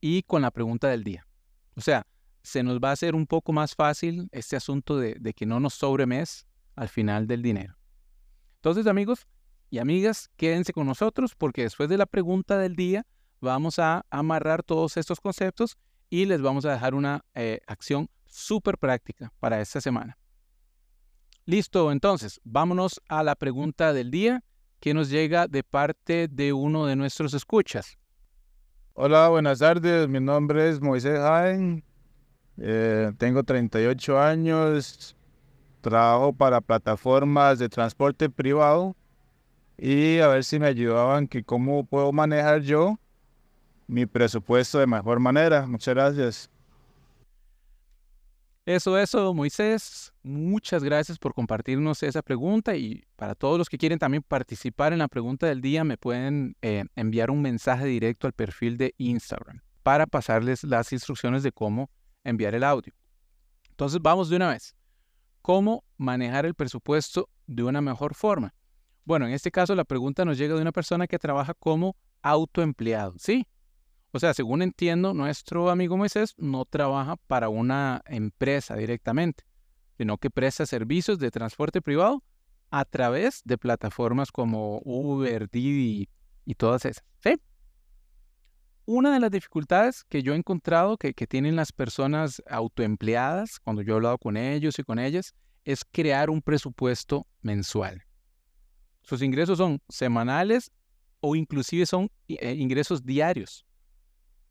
y 0.00 0.23
con 0.23 0.42
la 0.42 0.52
pregunta 0.52 0.88
del 0.88 1.02
día. 1.02 1.26
O 1.75 1.80
sea, 1.80 2.06
se 2.42 2.62
nos 2.62 2.78
va 2.78 2.90
a 2.90 2.92
hacer 2.92 3.16
un 3.16 3.26
poco 3.26 3.52
más 3.52 3.75
fácil 3.75 4.28
este 4.30 4.54
asunto 4.54 4.96
de, 4.96 5.35
que 5.35 5.44
no 5.44 5.58
nos 5.58 5.75
sobre 5.75 6.06
mes 6.06 6.46
al 6.76 6.88
final 6.88 7.26
del 7.26 7.42
dinero. 7.42 7.76
Entonces, 8.56 8.87
amigos 8.87 9.26
y 9.68 9.78
amigas, 9.78 10.30
quédense 10.37 10.73
con 10.73 10.87
nosotros 10.87 11.35
porque 11.35 11.62
después 11.62 11.88
de 11.88 11.99
la 11.99 12.06
pregunta 12.06 12.58
del 12.58 12.76
día 12.76 13.04
vamos 13.40 13.80
a 13.80 14.06
amarrar 14.11 14.62
todos 14.62 14.96
estos 14.96 15.20
conceptos 15.20 15.76
y 16.08 16.26
les 16.26 16.40
vamos 16.40 16.64
a 16.64 16.73
dejar 16.73 16.94
una 16.94 17.25
eh, 17.35 17.58
acción 17.66 18.08
súper 18.26 18.78
práctica 18.78 19.32
para 19.40 19.61
esta 19.61 19.80
semana. 19.80 20.16
Listo, 21.44 21.90
entonces, 21.90 22.40
vámonos 22.44 23.00
a 23.08 23.25
la 23.25 23.35
pregunta 23.35 23.92
del 23.92 24.12
día 24.12 24.44
que 24.80 24.95
nos 24.95 25.11
llega 25.11 25.47
de 25.47 25.62
parte 25.62 26.28
de 26.28 26.52
uno 26.52 26.87
de 26.87 26.97
nuestros 26.97 27.35
escuchas. 27.35 27.99
Hola, 28.95 29.28
buenas 29.28 29.59
tardes. 29.59 30.09
Mi 30.09 30.21
nombre 30.21 30.68
es 30.68 30.80
Moisés 30.80 31.18
Jaén. 31.18 31.85
Eh, 32.59 33.12
tengo 33.18 33.42
38 33.42 34.18
años. 34.18 35.16
Trabajo 35.80 36.33
para 36.33 36.61
plataformas 36.61 37.59
de 37.59 37.68
transporte 37.68 38.30
privado. 38.30 38.97
Y 39.78 40.18
a 40.21 40.28
ver 40.28 40.45
si 40.45 40.59
me 40.59 40.66
ayudaban 40.66 41.28
que 41.28 41.45
cómo 41.45 41.85
puedo 41.85 42.12
manejar 42.12 42.62
yo 42.62 42.99
mi 43.87 44.06
presupuesto 44.06 44.78
de 44.78 44.87
mejor 44.87 45.21
manera. 45.21 45.66
Muchas 45.66 45.95
gracias. 45.95 46.50
Eso, 48.64 48.99
eso, 48.99 49.33
Moisés. 49.33 50.12
Muchas 50.26 50.83
gracias 50.83 51.21
por 51.21 51.35
compartirnos 51.35 52.02
esa 52.02 52.21
pregunta 52.21 52.75
y 52.75 53.04
para 53.14 53.37
todos 53.37 53.59
los 53.59 53.68
que 53.68 53.78
quieren 53.78 54.00
también 54.00 54.25
participar 54.25 54.92
en 54.92 54.99
la 54.99 55.06
pregunta 55.06 55.47
del 55.47 55.61
día, 55.61 55.85
me 55.85 55.97
pueden 55.97 56.56
eh, 56.62 56.83
enviar 56.97 57.30
un 57.30 57.40
mensaje 57.40 57.87
directo 57.87 58.26
al 58.26 58.33
perfil 58.33 58.76
de 58.76 58.92
Instagram 58.99 59.61
para 59.85 60.04
pasarles 60.04 60.64
las 60.64 60.92
instrucciones 60.92 61.45
de 61.45 61.52
cómo 61.52 61.90
enviar 62.25 62.56
el 62.56 62.64
audio. 62.64 62.92
Entonces 63.71 64.02
vamos 64.02 64.28
de 64.28 64.35
una 64.35 64.49
vez. 64.49 64.75
¿Cómo 65.42 65.85
manejar 65.97 66.45
el 66.45 66.54
presupuesto 66.54 67.28
de 67.47 67.62
una 67.62 67.80
mejor 67.80 68.16
forma? 68.16 68.52
Bueno, 69.04 69.28
en 69.28 69.33
este 69.33 69.52
caso 69.52 69.76
la 69.76 69.85
pregunta 69.85 70.25
nos 70.25 70.38
llega 70.38 70.56
de 70.56 70.61
una 70.61 70.73
persona 70.73 71.06
que 71.06 71.21
trabaja 71.21 71.54
como 71.54 71.95
autoempleado, 72.23 73.14
¿sí? 73.16 73.47
O 74.11 74.18
sea, 74.18 74.35
según 74.35 74.62
entiendo, 74.62 75.14
nuestro 75.14 75.71
amigo 75.71 75.97
Moisés 75.97 76.35
no 76.37 76.64
trabaja 76.64 77.14
para 77.28 77.49
una 77.49 78.02
empresa 78.06 78.75
directamente, 78.75 79.45
sino 79.97 80.19
que 80.19 80.31
presta 80.31 80.67
servicios 80.67 81.19
de 81.19 81.31
transporte 81.31 81.81
privado 81.81 82.23
a 82.71 82.85
través 82.85 83.43
de 83.45 83.59
plataformas 83.59 84.31
como 84.31 84.81
Uber, 84.85 85.49
Didi 85.49 86.09
y 86.45 86.55
todas 86.55 86.85
esas. 86.85 87.05
¿sí? 87.23 87.41
Una 88.85 89.12
de 89.12 89.21
las 89.21 89.31
dificultades 89.31 90.05
que 90.05 90.23
yo 90.23 90.35
he 90.35 90.37
encontrado 90.37 90.97
que, 90.97 91.15
que 91.15 91.26
tienen 91.26 91.57
las 91.57 91.73
personas 91.73 92.43
autoempleadas, 92.49 93.59
cuando 93.61 93.83
yo 93.83 93.95
he 93.95 93.97
hablado 93.97 94.19
con 94.19 94.37
ellos 94.37 94.79
y 94.79 94.83
con 94.83 94.99
ellas, 94.99 95.35
es 95.65 95.85
crear 95.85 96.31
un 96.31 96.41
presupuesto 96.41 97.26
mensual. 97.43 98.05
Sus 99.03 99.23
ingresos 99.23 99.59
son 99.59 99.81
semanales 99.88 100.71
o 101.21 101.35
inclusive 101.35 101.87
son 101.87 102.11
eh, 102.29 102.55
ingresos 102.55 103.05
diarios. 103.05 103.67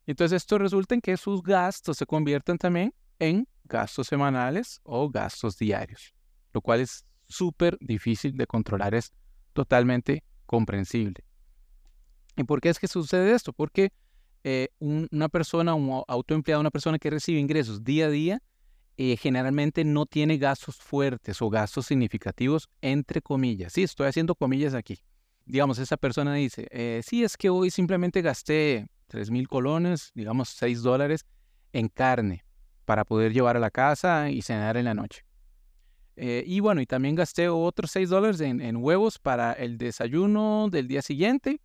Entonces 0.05 0.43
esto 0.43 0.57
resulta 0.57 0.95
en 0.95 1.01
que 1.01 1.17
sus 1.17 1.41
gastos 1.41 1.97
se 1.97 2.05
convierten 2.05 2.57
también 2.57 2.93
en 3.19 3.47
gastos 3.63 4.07
semanales 4.07 4.79
o 4.83 5.09
gastos 5.09 5.57
diarios, 5.57 6.13
lo 6.53 6.61
cual 6.61 6.81
es 6.81 7.05
súper 7.27 7.77
difícil 7.81 8.37
de 8.37 8.47
controlar, 8.47 8.93
es 8.93 9.11
totalmente 9.53 10.23
comprensible. 10.45 11.23
¿Y 12.35 12.43
por 12.43 12.61
qué 12.61 12.69
es 12.69 12.79
que 12.79 12.87
sucede 12.87 13.33
esto? 13.33 13.53
Porque 13.53 13.91
eh, 14.43 14.69
una 14.79 15.29
persona, 15.29 15.73
un 15.73 16.03
autoempleado, 16.07 16.61
una 16.61 16.71
persona 16.71 16.99
que 16.99 17.09
recibe 17.09 17.39
ingresos 17.39 17.83
día 17.83 18.05
a 18.05 18.09
día, 18.09 18.41
eh, 18.97 19.17
generalmente 19.17 19.83
no 19.83 20.05
tiene 20.05 20.37
gastos 20.37 20.77
fuertes 20.77 21.41
o 21.41 21.49
gastos 21.49 21.87
significativos, 21.87 22.69
entre 22.81 23.21
comillas. 23.21 23.73
Sí, 23.73 23.83
estoy 23.83 24.07
haciendo 24.07 24.35
comillas 24.35 24.73
aquí. 24.73 24.99
Digamos, 25.45 25.79
esa 25.79 25.97
persona 25.97 26.33
dice, 26.33 26.67
eh, 26.71 27.01
sí, 27.05 27.23
es 27.23 27.37
que 27.37 27.49
hoy 27.49 27.71
simplemente 27.71 28.21
gasté 28.21 28.87
3 29.07 29.31
mil 29.31 29.47
colones, 29.47 30.11
digamos 30.15 30.49
6 30.49 30.81
dólares 30.81 31.25
en 31.73 31.87
carne 31.89 32.44
para 32.85 33.03
poder 33.03 33.33
llevar 33.33 33.57
a 33.57 33.59
la 33.59 33.71
casa 33.71 34.29
y 34.29 34.41
cenar 34.41 34.77
en 34.77 34.85
la 34.85 34.93
noche. 34.93 35.25
Eh, 36.15 36.43
y 36.47 36.61
bueno, 36.61 36.81
y 36.81 36.85
también 36.85 37.15
gasté 37.15 37.49
otros 37.49 37.91
6 37.91 38.09
dólares 38.09 38.39
en, 38.39 38.77
huevos 38.77 39.19
para 39.19 39.51
el 39.53 39.77
desayuno 39.77 40.69
del 40.71 40.87
día 40.87 41.01
siguiente. 41.01 41.59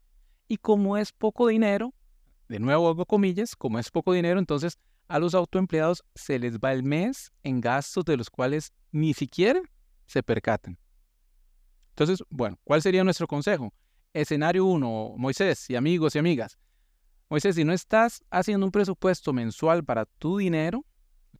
Y 0.48 0.56
como 0.56 0.96
es 0.96 1.12
poco 1.12 1.46
dinero, 1.46 1.94
de 2.48 2.58
nuevo 2.58 2.88
hago 2.88 3.06
comillas, 3.06 3.54
como 3.54 3.78
es 3.78 3.90
poco 3.90 4.12
dinero, 4.12 4.40
entonces 4.40 4.78
a 5.06 5.20
los 5.20 5.34
autoempleados 5.34 6.02
se 6.14 6.38
les 6.38 6.58
va 6.58 6.72
el 6.72 6.82
mes 6.82 7.32
en 7.44 7.60
gastos 7.60 8.04
de 8.04 8.16
los 8.16 8.30
cuales 8.30 8.72
ni 8.90 9.14
siquiera 9.14 9.60
se 10.06 10.22
percatan. 10.22 10.76
Entonces, 11.90 12.24
bueno, 12.30 12.58
¿cuál 12.64 12.82
sería 12.82 13.04
nuestro 13.04 13.28
consejo? 13.28 13.72
Escenario 14.12 14.64
1, 14.64 15.14
Moisés 15.16 15.70
y 15.70 15.76
amigos 15.76 16.16
y 16.16 16.18
amigas, 16.18 16.58
Moisés, 17.30 17.54
si 17.54 17.64
no 17.64 17.72
estás 17.72 18.24
haciendo 18.28 18.66
un 18.66 18.72
presupuesto 18.72 19.32
mensual 19.32 19.84
para 19.84 20.04
tu 20.04 20.38
dinero, 20.38 20.84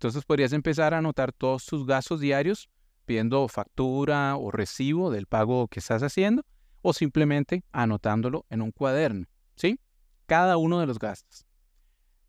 entonces 0.01 0.25
podrías 0.25 0.55
empezar 0.55 0.95
a 0.95 0.99
anotar 0.99 1.31
todos 1.31 1.67
tus 1.67 1.85
gastos 1.85 2.21
diarios 2.21 2.71
pidiendo 3.05 3.47
factura 3.49 4.35
o 4.35 4.51
recibo 4.51 5.11
del 5.11 5.27
pago 5.27 5.69
que 5.69 5.81
estás 5.81 6.03
haciendo 6.03 6.43
o 6.81 6.95
simplemente 6.95 7.65
anotándolo 7.71 8.47
en 8.49 8.63
un 8.63 8.71
cuaderno, 8.71 9.27
¿sí? 9.57 9.79
Cada 10.25 10.57
uno 10.57 10.81
de 10.81 10.87
los 10.87 10.99
gastos. 10.99 11.45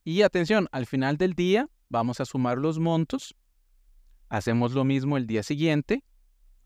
Y 0.03 0.23
atención, 0.23 0.67
al 0.73 0.85
final 0.85 1.15
del 1.15 1.31
día 1.31 1.69
vamos 1.87 2.19
a 2.19 2.25
sumar 2.25 2.57
los 2.57 2.77
montos. 2.77 3.37
Hacemos 4.27 4.73
lo 4.73 4.83
mismo 4.83 5.15
el 5.15 5.25
día 5.25 5.41
siguiente, 5.41 6.03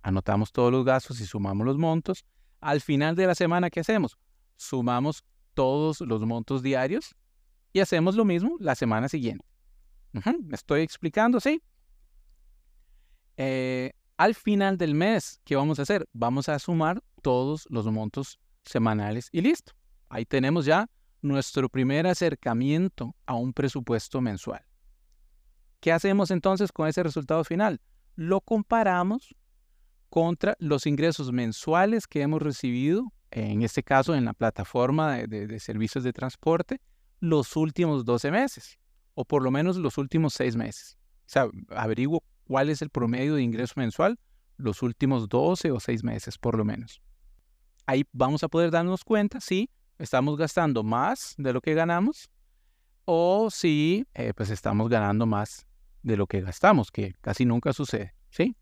anotamos 0.02 0.52
todos 0.52 0.72
los 0.72 0.84
gastos 0.86 1.20
y 1.20 1.28
sumamos 1.28 1.68
los 1.68 1.78
montos. 1.78 2.26
Al 2.62 2.82
final 2.82 3.16
de 3.16 3.28
la 3.28 3.36
semana, 3.36 3.70
¿qué 3.70 3.82
hacemos? 3.82 4.18
Sumamos 4.56 5.24
todos 5.54 6.02
los 6.02 6.26
montos 6.26 6.64
diarios 6.64 7.16
y 7.74 7.82
hacemos 7.82 8.16
lo 8.16 8.26
mismo 8.26 8.56
la 8.60 8.74
semana 8.74 9.08
siguiente. 9.08 9.55
¿Me 10.44 10.56
estoy 10.56 10.82
explicando? 10.82 11.40
Sí. 11.40 11.62
Eh, 13.38 13.92
al 14.18 14.36
final 14.36 14.78
del 14.78 14.96
mes, 14.96 15.42
¿qué 15.44 15.56
vamos 15.56 15.80
a 15.80 15.82
hacer? 15.82 16.08
Vamos 16.14 16.48
a 16.48 16.58
sumar 16.60 17.04
todos 17.22 17.68
los 17.70 17.86
montos 17.88 18.40
semanales 18.64 19.30
y 19.32 19.42
listo. 19.42 19.74
Ahí 20.10 20.26
tenemos 20.26 20.66
ya 20.66 20.90
nuestro 21.22 21.68
primer 21.68 22.08
acercamiento 22.08 23.16
a 23.26 23.34
un 23.36 23.52
presupuesto 23.52 24.22
mensual. 24.22 24.64
¿Qué 25.80 25.92
hacemos 25.92 26.32
entonces 26.32 26.72
con 26.72 26.88
ese 26.88 27.04
resultado 27.04 27.44
final? 27.44 27.82
Lo 28.16 28.42
comparamos 28.42 29.36
contra 30.10 30.56
los 30.60 30.86
ingresos 30.86 31.32
mensuales 31.32 32.08
que 32.08 32.22
hemos 32.22 32.42
recibido 32.42 33.12
en 33.36 33.64
este 33.64 33.84
caso 33.84 34.16
en 34.16 34.26
la 34.26 34.34
plataforma 34.34 35.18
de, 35.18 35.60
servicios 35.60 36.04
de 36.04 36.14
transporte, 36.14 36.80
los 37.20 37.56
últimos 37.56 38.06
12 38.06 38.32
meses, 38.32 38.80
o 39.16 39.26
por 39.26 39.42
lo 39.42 39.52
menos 39.52 39.78
los 39.78 39.98
últimos 39.98 40.34
6 40.36 40.56
meses. 40.56 40.98
O 41.22 41.30
sea, 41.30 41.50
averiguo 41.70 42.24
cuál 42.46 42.70
es 42.70 42.82
el 42.82 42.90
promedio 42.90 43.36
de 43.36 43.42
ingreso 43.42 43.74
mensual 43.78 44.20
los 44.58 44.82
últimos 44.84 45.28
12 45.28 45.72
o 45.72 45.80
6 45.80 46.04
meses, 46.04 46.38
por 46.38 46.58
lo 46.58 46.64
menos. 46.64 47.02
Ahí 47.86 48.06
vamos 48.12 48.44
a 48.44 48.48
poder 48.48 48.72
darnos 48.72 49.04
cuenta 49.04 49.40
si 49.42 49.70
estamos 49.98 50.38
gastando 50.38 50.84
más 50.84 51.36
de 51.38 51.54
lo 51.54 51.62
que 51.62 51.74
ganamos 51.74 52.30
o 53.06 53.50
si 53.50 54.06
eh, 54.14 54.34
pues 54.36 54.50
estamos 54.50 54.90
ganando 54.90 55.26
más 55.26 55.66
de 56.04 56.18
lo 56.18 56.28
que 56.28 56.42
gastamos, 56.42 56.92
que 56.92 57.14
casi 57.22 57.46
nunca 57.46 57.74
sucede, 57.74 58.14
¿sí? 58.30 58.56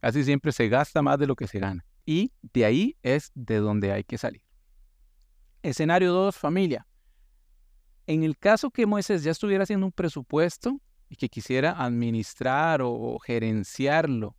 Casi 0.00 0.24
siempre 0.24 0.52
se 0.52 0.68
gasta 0.68 1.02
más 1.02 1.18
de 1.18 1.26
lo 1.26 1.36
que 1.36 1.46
se 1.46 1.58
gana 1.58 1.84
y 2.06 2.32
de 2.54 2.64
ahí 2.64 2.96
es 3.02 3.30
de 3.34 3.56
donde 3.56 3.92
hay 3.92 4.04
que 4.04 4.18
salir. 4.18 4.42
Escenario 5.62 6.12
2, 6.12 6.36
familia. 6.36 6.86
En 8.10 8.24
el 8.24 8.36
caso 8.36 8.72
que 8.72 8.86
Moisés 8.86 9.22
ya 9.22 9.30
estuviera 9.30 9.62
haciendo 9.62 9.86
un 9.86 9.92
presupuesto 9.92 10.80
y 11.08 11.14
que 11.14 11.28
quisiera 11.28 11.80
administrar 11.80 12.80
o 12.82 13.16
gerenciarlo 13.20 14.34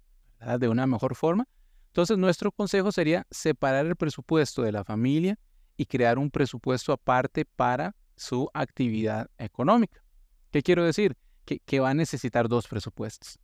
de 0.60 0.68
una 0.68 0.86
mejor 0.86 1.16
forma, 1.16 1.48
entonces 1.88 2.18
nuestro 2.18 2.51
consejo 2.51 2.92
sería 2.92 3.25
separar 3.32 3.86
el 3.86 3.96
presupuesto 3.96 4.62
de 4.62 4.74
la 4.74 4.84
familia 4.84 5.40
y 5.78 5.86
crear 5.86 6.20
un 6.20 6.30
presupuesto 6.30 6.92
aparte 6.92 7.46
para 7.46 7.96
su 8.18 8.50
actividad 8.54 9.30
económica. 9.38 10.04
¿Qué 10.51 10.62
quiero 10.62 10.84
decir? 10.84 11.16
Que, 11.46 11.80
va 11.80 11.92
a 11.92 11.94
necesitar 11.94 12.50
dos 12.50 12.68
presupuestos. 12.68 13.40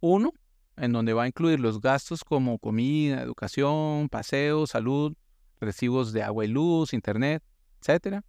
Uno, 0.00 0.34
en 0.76 0.92
donde 0.92 1.14
va 1.14 1.22
a 1.22 1.26
incluir 1.26 1.58
los 1.58 1.80
gastos 1.80 2.22
como 2.22 2.58
comida, 2.58 3.22
educación, 3.22 4.10
paseo, 4.10 4.66
salud, 4.66 5.14
recibos 5.58 6.12
de 6.12 6.22
agua 6.22 6.44
y 6.44 6.48
luz, 6.48 6.92
internet, 6.92 7.42
etc. 7.80 8.22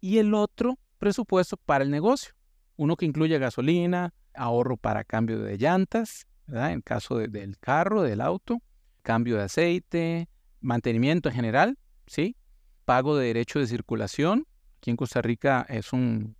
Y 0.00 0.18
el 0.18 0.34
otro 0.34 0.78
presupuesto 0.98 1.56
para 1.56 1.84
el 1.84 1.90
negocio, 1.90 2.34
uno 2.76 2.96
que 2.96 3.06
incluye 3.06 3.38
gasolina, 3.38 4.14
ahorro 4.34 4.76
para 4.76 5.04
cambio 5.04 5.40
de 5.40 5.56
llantas, 5.56 6.26
en 6.48 6.80
caso 6.82 7.18
del 7.18 7.58
carro, 7.58 8.02
del 8.02 8.20
auto, 8.20 8.58
cambio 9.02 9.36
de 9.36 9.44
aceite, 9.44 10.28
mantenimiento 10.60 11.28
en 11.28 11.34
general, 11.34 11.78
¿sí? 12.06 12.36
Pago 12.84 13.16
de 13.16 13.26
derecho 13.26 13.58
de 13.58 13.66
circulación. 13.66 14.46
Aquí 14.78 14.90
en 14.90 14.96
Costa 14.96 15.22
Rica 15.22 15.66
es 15.68 15.92
un, 15.92 16.36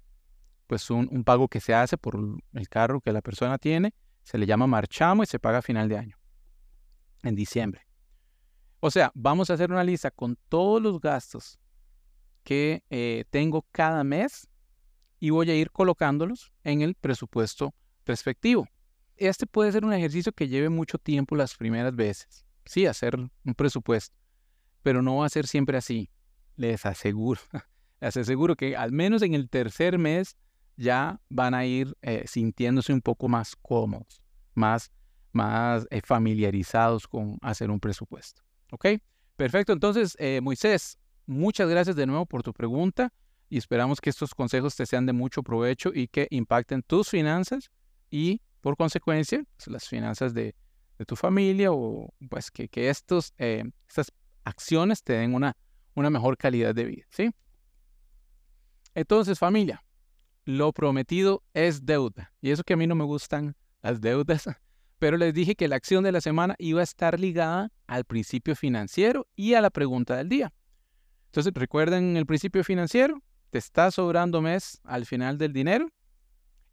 pues 0.67 0.91
un 0.91 1.25
pago 1.25 1.49
que 1.49 1.61
se 1.61 1.75
hace 1.75 1.97
por 1.97 2.19
el 2.53 2.69
carro 2.69 3.01
que 3.01 3.13
la 3.13 3.23
persona 3.23 3.59
tiene 3.59 3.95
se 4.27 4.39
le 4.39 4.47
llama 4.47 4.67
marchamo 4.67 5.23
y 5.23 5.27
se 5.27 5.39
paga 5.39 5.59
a 5.59 5.63
final 5.63 5.89
de 5.89 5.99
año, 5.99 6.17
en 7.23 7.37
diciembre. 7.37 7.87
O 8.81 8.91
sea, 8.91 9.13
vamos 9.15 9.49
a 9.49 9.55
hacer 9.55 9.71
una 9.71 9.85
lista 9.85 10.11
con 10.11 10.37
todos 10.49 10.83
los 10.83 11.01
gastos 11.01 11.61
que 12.47 12.85
eh, 12.91 13.25
tengo 13.31 13.67
cada 13.73 14.05
mes 14.05 14.49
y 15.19 15.31
voy 15.31 15.51
a 15.51 15.57
ir 15.57 15.73
colocándolos 15.73 16.53
en 16.63 16.81
el 16.81 16.95
presupuesto 16.95 17.75
respectivo. 18.07 18.69
Este 19.17 19.49
puede 19.49 19.73
ser 19.73 19.85
un 19.85 19.93
ejercicio 19.93 20.31
que 20.31 20.47
lleve 20.47 20.69
mucho 20.69 20.97
tiempo 20.97 21.35
las 21.35 21.57
primeras 21.57 21.97
veces. 21.97 22.47
Sí, 22.65 22.87
hacer 22.87 23.17
un 23.17 23.55
presupuesto, 23.57 24.17
pero 24.85 25.03
no 25.03 25.17
va 25.17 25.27
a 25.27 25.29
ser 25.29 25.49
siempre 25.49 25.77
así. 25.77 26.09
Les 26.55 26.87
aseguro, 26.87 27.41
les 28.01 28.17
aseguro 28.17 28.55
que 28.55 28.77
al 28.77 28.93
menos 28.93 29.23
en 29.23 29.35
el 29.35 29.51
tercer 29.51 29.99
mes 29.99 30.37
ya 30.77 31.21
van 31.29 31.53
a 31.53 31.67
ir 31.67 31.97
eh, 32.01 32.27
sintiéndose 32.29 32.93
un 32.93 33.01
poco 33.01 33.27
más 33.27 33.57
cómodos, 33.57 34.23
más, 34.55 34.93
más 35.33 35.85
eh, 35.91 36.01
familiarizados 36.01 37.09
con 37.09 37.39
hacer 37.43 37.73
un 37.73 37.81
presupuesto. 37.81 38.43
¿Ok? 38.71 38.87
Perfecto. 39.37 39.73
Entonces, 39.73 40.17
Moisés, 40.41 40.99
muchas 41.27 41.69
gracias 41.69 41.97
de 41.97 42.07
nuevo 42.07 42.27
por 42.27 42.43
tu 42.43 42.53
pregunta 42.53 43.13
y 43.49 43.59
esperamos 43.59 44.01
que 44.01 44.11
estos 44.11 44.35
consejos 44.35 44.75
te 44.77 44.87
sean 44.87 45.07
de 45.07 45.13
mucho 45.13 45.43
provecho 45.43 45.93
y 45.95 46.09
que 46.09 46.27
impacten 46.31 46.83
tus 46.83 47.09
finanzas 47.09 47.71
y, 48.11 48.41
por 48.61 48.77
consecuencia, 48.77 49.45
pues, 49.57 49.69
las 49.69 49.89
finanzas 49.89 50.35
de, 50.35 50.55
tu 51.07 51.15
familia 51.15 51.73
o 51.73 52.09
pues 52.31 52.51
que, 52.51 52.71
estos, 52.89 53.35
estas 53.37 54.11
acciones 54.45 55.03
te 55.03 55.13
den 55.13 55.35
una, 55.35 55.55
una 55.95 56.09
mejor 56.09 56.39
calidad 56.39 56.75
de 56.75 56.85
vida. 56.85 57.05
¿Sí? 57.11 57.31
Entonces, 58.95 59.39
familia, 59.39 59.85
lo 60.47 60.73
prometido 60.73 61.43
es 61.53 61.85
deuda. 61.85 62.33
Y 62.41 62.51
eso 62.51 62.65
que 62.65 62.73
a 62.73 62.77
mí 62.79 62.87
no 62.87 62.95
me 62.95 63.05
gustan 63.05 63.55
las 63.83 64.01
deudas, 64.01 64.49
pero 64.99 65.19
les 65.19 65.35
dije 65.35 65.55
que 65.55 65.69
la 65.69 65.77
acción 65.77 66.03
de 66.03 66.13
la 66.13 66.23
semana 66.23 66.55
iba 66.59 66.81
a 66.81 66.85
estar 66.85 67.21
ligada 67.21 67.71
al 67.87 68.05
principio 68.05 68.57
financiero 68.57 69.27
y 69.37 69.53
a 69.53 69.61
la 69.61 69.69
pregunta 69.69 70.17
del 70.17 70.31
día. 70.31 70.55
Entonces, 71.37 71.53
recuerden 71.53 72.17
el 72.17 72.25
principio 72.25 72.65
financiero, 72.65 73.23
te 73.51 73.59
está 73.59 73.91
sobrando 73.91 74.41
mes 74.41 74.81
al 74.85 75.05
final 75.05 75.37
del 75.37 75.53
dinero 75.53 75.91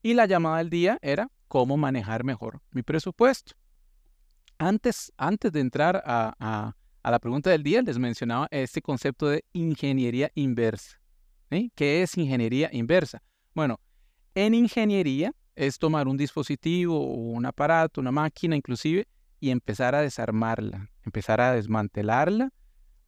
y 0.02 0.14
la 0.14 0.26
llamada 0.26 0.60
del 0.60 0.70
día 0.70 0.98
era 1.02 1.28
cómo 1.50 1.76
manejar 1.76 2.24
mejor 2.24 2.62
mi 2.72 2.82
presupuesto. 2.82 3.56
Antes, 4.58 5.12
antes 5.18 5.52
de 5.52 5.60
entrar 5.60 6.02
a, 6.06 6.74
la 7.04 7.20
pregunta 7.20 7.50
del 7.50 7.62
día, 7.62 7.82
les 7.82 8.00
mencionaba 8.00 8.48
este 8.52 8.82
concepto 8.82 9.28
de 9.28 9.44
ingeniería 9.52 10.32
inversa. 10.34 10.98
¿Qué 11.76 12.02
es 12.02 12.18
ingeniería 12.18 12.70
inversa? 12.72 13.22
Bueno, 13.54 13.82
en 14.34 14.54
ingeniería 14.54 15.34
es 15.56 15.78
tomar 15.78 16.08
un 16.08 16.16
dispositivo 16.16 16.98
o 17.02 17.16
un 17.34 17.46
aparato, 17.46 18.00
una 18.00 18.14
máquina 18.14 18.56
inclusive, 18.56 19.10
y 19.42 19.50
empezar 19.50 19.94
a 19.94 20.00
desarmarla, 20.00 20.90
empezar 21.04 21.42
a 21.42 21.52
desmantelarla 21.52 22.54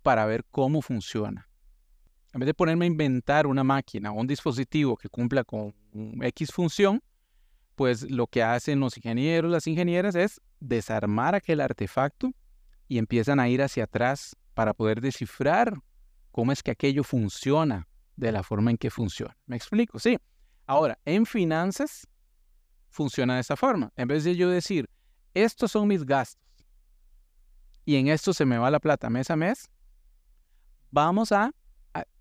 para 0.05 0.27
ver 0.27 0.45
cómo 0.51 0.83
funciona. 0.83 1.49
En 2.31 2.39
vez 2.39 2.45
de 2.45 2.53
ponerme 2.53 2.85
a 2.85 2.87
inventar 2.87 3.47
una 3.47 3.63
máquina 3.63 4.11
o 4.11 4.19
un 4.21 4.27
dispositivo 4.27 4.95
que 4.95 5.09
cumpla 5.09 5.43
con 5.43 5.73
X 6.21 6.51
función, 6.51 7.01
pues 7.73 8.03
lo 8.11 8.27
que 8.27 8.43
hacen 8.43 8.79
los 8.79 8.95
ingenieros, 8.97 9.49
las 9.49 9.65
ingenieras 9.65 10.13
es 10.13 10.39
desarmar 10.59 11.33
aquel 11.33 11.59
artefacto 11.59 12.31
y 12.87 12.99
empiezan 12.99 13.39
a 13.39 13.49
ir 13.49 13.63
hacia 13.63 13.85
atrás 13.85 14.35
para 14.53 14.75
poder 14.75 15.01
descifrar 15.01 15.73
cómo 16.31 16.51
es 16.51 16.61
que 16.61 16.69
aquello 16.69 17.03
funciona 17.03 17.87
de 18.15 18.31
la 18.31 18.43
forma 18.43 18.69
en 18.69 18.77
que 18.77 18.91
funciona. 18.91 19.35
¿Me 19.47 19.55
explico? 19.55 19.97
Sí. 19.97 20.19
Ahora, 20.67 20.99
en 21.05 21.25
finanzas 21.25 22.07
funciona 22.91 23.33
de 23.33 23.41
esta 23.41 23.55
forma. 23.55 23.91
En 23.95 24.07
vez 24.07 24.23
de 24.23 24.35
yo 24.35 24.51
decir, 24.51 24.87
estos 25.33 25.71
son 25.71 25.87
mis 25.87 26.05
gastos 26.05 26.45
y 27.85 27.95
en 27.95 28.07
esto 28.07 28.33
se 28.33 28.45
me 28.45 28.59
va 28.59 28.69
la 28.69 28.79
plata 28.79 29.09
mes 29.09 29.31
a 29.31 29.35
mes, 29.35 29.67
vamos 30.95 31.33
a, 31.33 31.51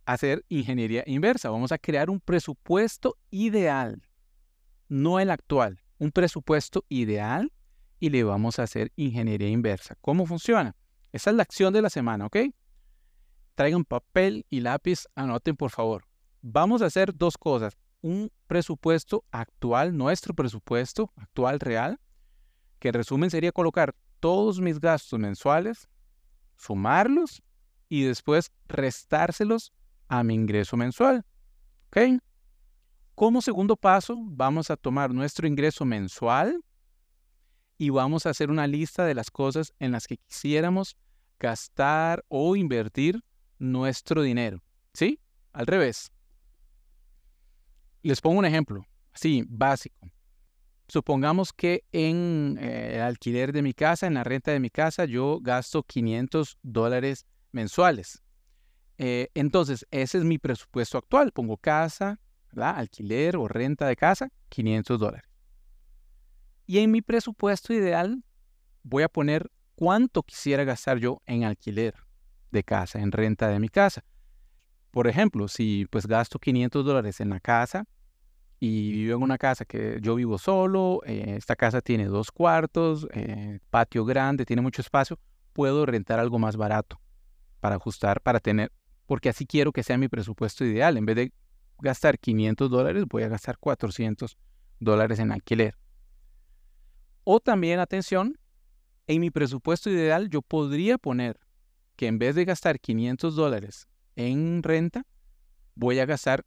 hacer 0.04 0.44
ingeniería 0.48 1.02
inversa. 1.06 1.48
Vamos 1.48 1.72
a 1.72 1.78
crear 1.78 2.10
un 2.10 2.20
presupuesto 2.20 3.16
ideal, 3.30 4.02
no 4.88 5.18
el 5.18 5.30
actual, 5.30 5.80
un 5.98 6.10
presupuesto 6.10 6.84
ideal 6.90 7.50
y 8.00 8.10
le 8.10 8.22
vamos 8.22 8.58
a 8.58 8.64
hacer 8.64 8.92
ingeniería 8.96 9.48
inversa. 9.48 9.96
¿Cómo 10.02 10.26
funciona? 10.26 10.76
Esa 11.12 11.30
es 11.30 11.36
la 11.36 11.44
acción 11.44 11.72
de 11.72 11.80
la 11.80 11.88
semana, 11.88 12.26
¿ok? 12.26 12.36
Traigan 13.54 13.84
papel 13.84 14.44
y 14.50 14.60
lápiz, 14.60 15.04
anoten 15.14 15.56
por 15.56 15.70
favor. 15.70 16.04
Vamos 16.42 16.82
a 16.82 16.86
hacer 16.86 17.14
dos 17.14 17.38
cosas 17.38 17.78
un 18.02 18.30
presupuesto 18.46 19.24
actual, 19.30 19.96
nuestro 19.96 20.34
presupuesto 20.34 21.10
actual 21.16 21.60
real, 21.60 21.98
que 22.78 22.88
en 22.88 22.94
resumen 22.94 23.30
sería 23.30 23.52
colocar 23.52 23.94
todos 24.20 24.60
mis 24.60 24.78
gastos 24.78 25.18
mensuales, 25.18 25.88
sumarlos 26.56 27.42
y 27.88 28.02
después 28.04 28.52
restárselos 28.66 29.72
a 30.08 30.22
mi 30.24 30.34
ingreso 30.34 30.76
mensual. 30.76 31.24
¿Ok? 31.88 32.20
Como 33.14 33.40
segundo 33.40 33.76
paso, 33.76 34.16
vamos 34.18 34.70
a 34.70 34.76
tomar 34.76 35.12
nuestro 35.14 35.46
ingreso 35.46 35.84
mensual 35.84 36.60
y 37.78 37.90
vamos 37.90 38.26
a 38.26 38.30
hacer 38.30 38.50
una 38.50 38.66
lista 38.66 39.04
de 39.04 39.14
las 39.14 39.30
cosas 39.30 39.72
en 39.78 39.92
las 39.92 40.06
que 40.06 40.16
quisiéramos 40.16 40.96
gastar 41.38 42.24
o 42.28 42.56
invertir 42.56 43.22
nuestro 43.58 44.22
dinero. 44.22 44.62
¿Sí? 44.92 45.20
Al 45.52 45.66
revés. 45.66 46.10
Les 48.02 48.20
pongo 48.20 48.38
un 48.38 48.44
ejemplo, 48.44 48.84
así, 49.12 49.44
básico. 49.48 50.10
Supongamos 50.88 51.52
que 51.52 51.84
en 51.92 52.58
eh, 52.60 52.96
el 52.96 53.00
alquiler 53.00 53.52
de 53.52 53.62
mi 53.62 53.72
casa, 53.72 54.06
en 54.06 54.14
la 54.14 54.24
renta 54.24 54.50
de 54.50 54.60
mi 54.60 54.70
casa, 54.70 55.06
yo 55.06 55.38
gasto 55.40 55.82
500 55.82 56.58
dólares 56.62 57.26
mensuales. 57.54 58.22
Eh, 58.98 59.28
entonces, 59.34 59.86
ese 59.90 60.18
es 60.18 60.24
mi 60.24 60.38
presupuesto 60.38 60.98
actual. 60.98 61.32
Pongo 61.32 61.56
casa, 61.56 62.20
alquiler 62.56 63.36
o 63.36 63.48
renta 63.48 63.86
de 63.86 63.96
casa, 63.96 64.30
500 64.48 65.00
dólares. 65.00 65.30
Y 66.66 66.78
en 66.78 66.90
mi 66.90 67.02
presupuesto 67.02 67.72
ideal 67.72 68.22
voy 68.82 69.02
a 69.02 69.08
poner 69.08 69.50
cuánto 69.74 70.22
quisiera 70.22 70.64
gastar 70.64 70.98
yo 70.98 71.20
en 71.26 71.44
alquiler 71.44 71.94
de 72.50 72.62
casa, 72.62 73.00
en 73.00 73.12
renta 73.12 73.48
de 73.48 73.58
mi 73.58 73.68
casa. 73.68 74.04
Por 74.90 75.08
ejemplo, 75.08 75.48
si 75.48 75.86
pues 75.90 76.06
gasto 76.06 76.38
500 76.38 76.84
dólares 76.84 77.20
en 77.20 77.30
la 77.30 77.40
casa, 77.40 77.84
y 78.60 78.92
vivo 78.92 79.16
en 79.16 79.22
una 79.22 79.36
casa 79.36 79.64
que 79.64 79.98
yo 80.00 80.14
vivo 80.14 80.38
solo, 80.38 81.00
eh, 81.04 81.34
esta 81.36 81.56
casa 81.56 81.80
tiene 81.80 82.06
dos 82.06 82.30
cuartos, 82.30 83.06
eh, 83.12 83.58
patio 83.68 84.04
grande, 84.04 84.46
tiene 84.46 84.62
mucho 84.62 84.80
espacio, 84.80 85.18
puedo 85.52 85.84
rentar 85.84 86.18
algo 86.18 86.38
más 86.38 86.56
barato 86.56 86.98
para 87.64 87.76
ajustar, 87.76 88.20
para 88.20 88.40
tener, 88.40 88.70
porque 89.06 89.30
así 89.30 89.46
quiero 89.46 89.72
que 89.72 89.82
sea 89.82 89.96
mi 89.96 90.08
presupuesto 90.08 90.66
ideal. 90.66 90.98
En 90.98 91.06
vez 91.06 91.16
de 91.16 91.32
gastar 91.78 92.18
500 92.18 92.70
dólares, 92.70 93.06
voy 93.08 93.22
a 93.22 93.28
gastar 93.28 93.56
400 93.56 94.36
dólares 94.80 95.18
en 95.18 95.32
alquiler. 95.32 95.74
O 97.22 97.40
también, 97.40 97.78
atención, 97.78 98.38
en 99.06 99.22
mi 99.22 99.30
presupuesto 99.30 99.88
ideal 99.88 100.28
yo 100.28 100.42
podría 100.42 100.98
poner 100.98 101.40
que 101.96 102.06
en 102.06 102.18
vez 102.18 102.34
de 102.34 102.44
gastar 102.44 102.78
500 102.78 103.34
dólares 103.34 103.88
en 104.14 104.62
renta, 104.62 105.06
voy 105.74 106.00
a 106.00 106.04
gastar 106.04 106.44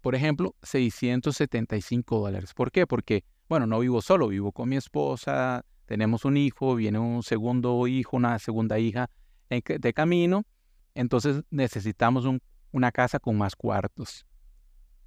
por 0.00 0.14
ejemplo, 0.14 0.54
675 0.62 2.20
dólares. 2.20 2.54
¿Por 2.54 2.72
qué? 2.72 2.86
Porque, 2.86 3.22
bueno, 3.50 3.66
no 3.66 3.80
vivo 3.80 4.00
solo, 4.00 4.28
vivo 4.28 4.52
con 4.52 4.70
mi 4.70 4.76
esposa, 4.76 5.66
tenemos 5.84 6.24
un 6.24 6.38
hijo, 6.38 6.74
viene 6.74 6.98
un 6.98 7.22
segundo 7.22 7.86
hijo, 7.86 8.16
una 8.16 8.38
segunda 8.38 8.78
hija 8.78 9.10
de 9.48 9.92
camino, 9.94 10.44
entonces 10.94 11.42
necesitamos 11.50 12.24
una 12.72 12.92
casa 12.92 13.18
con 13.18 13.36
más 13.36 13.56
cuartos. 13.56 14.26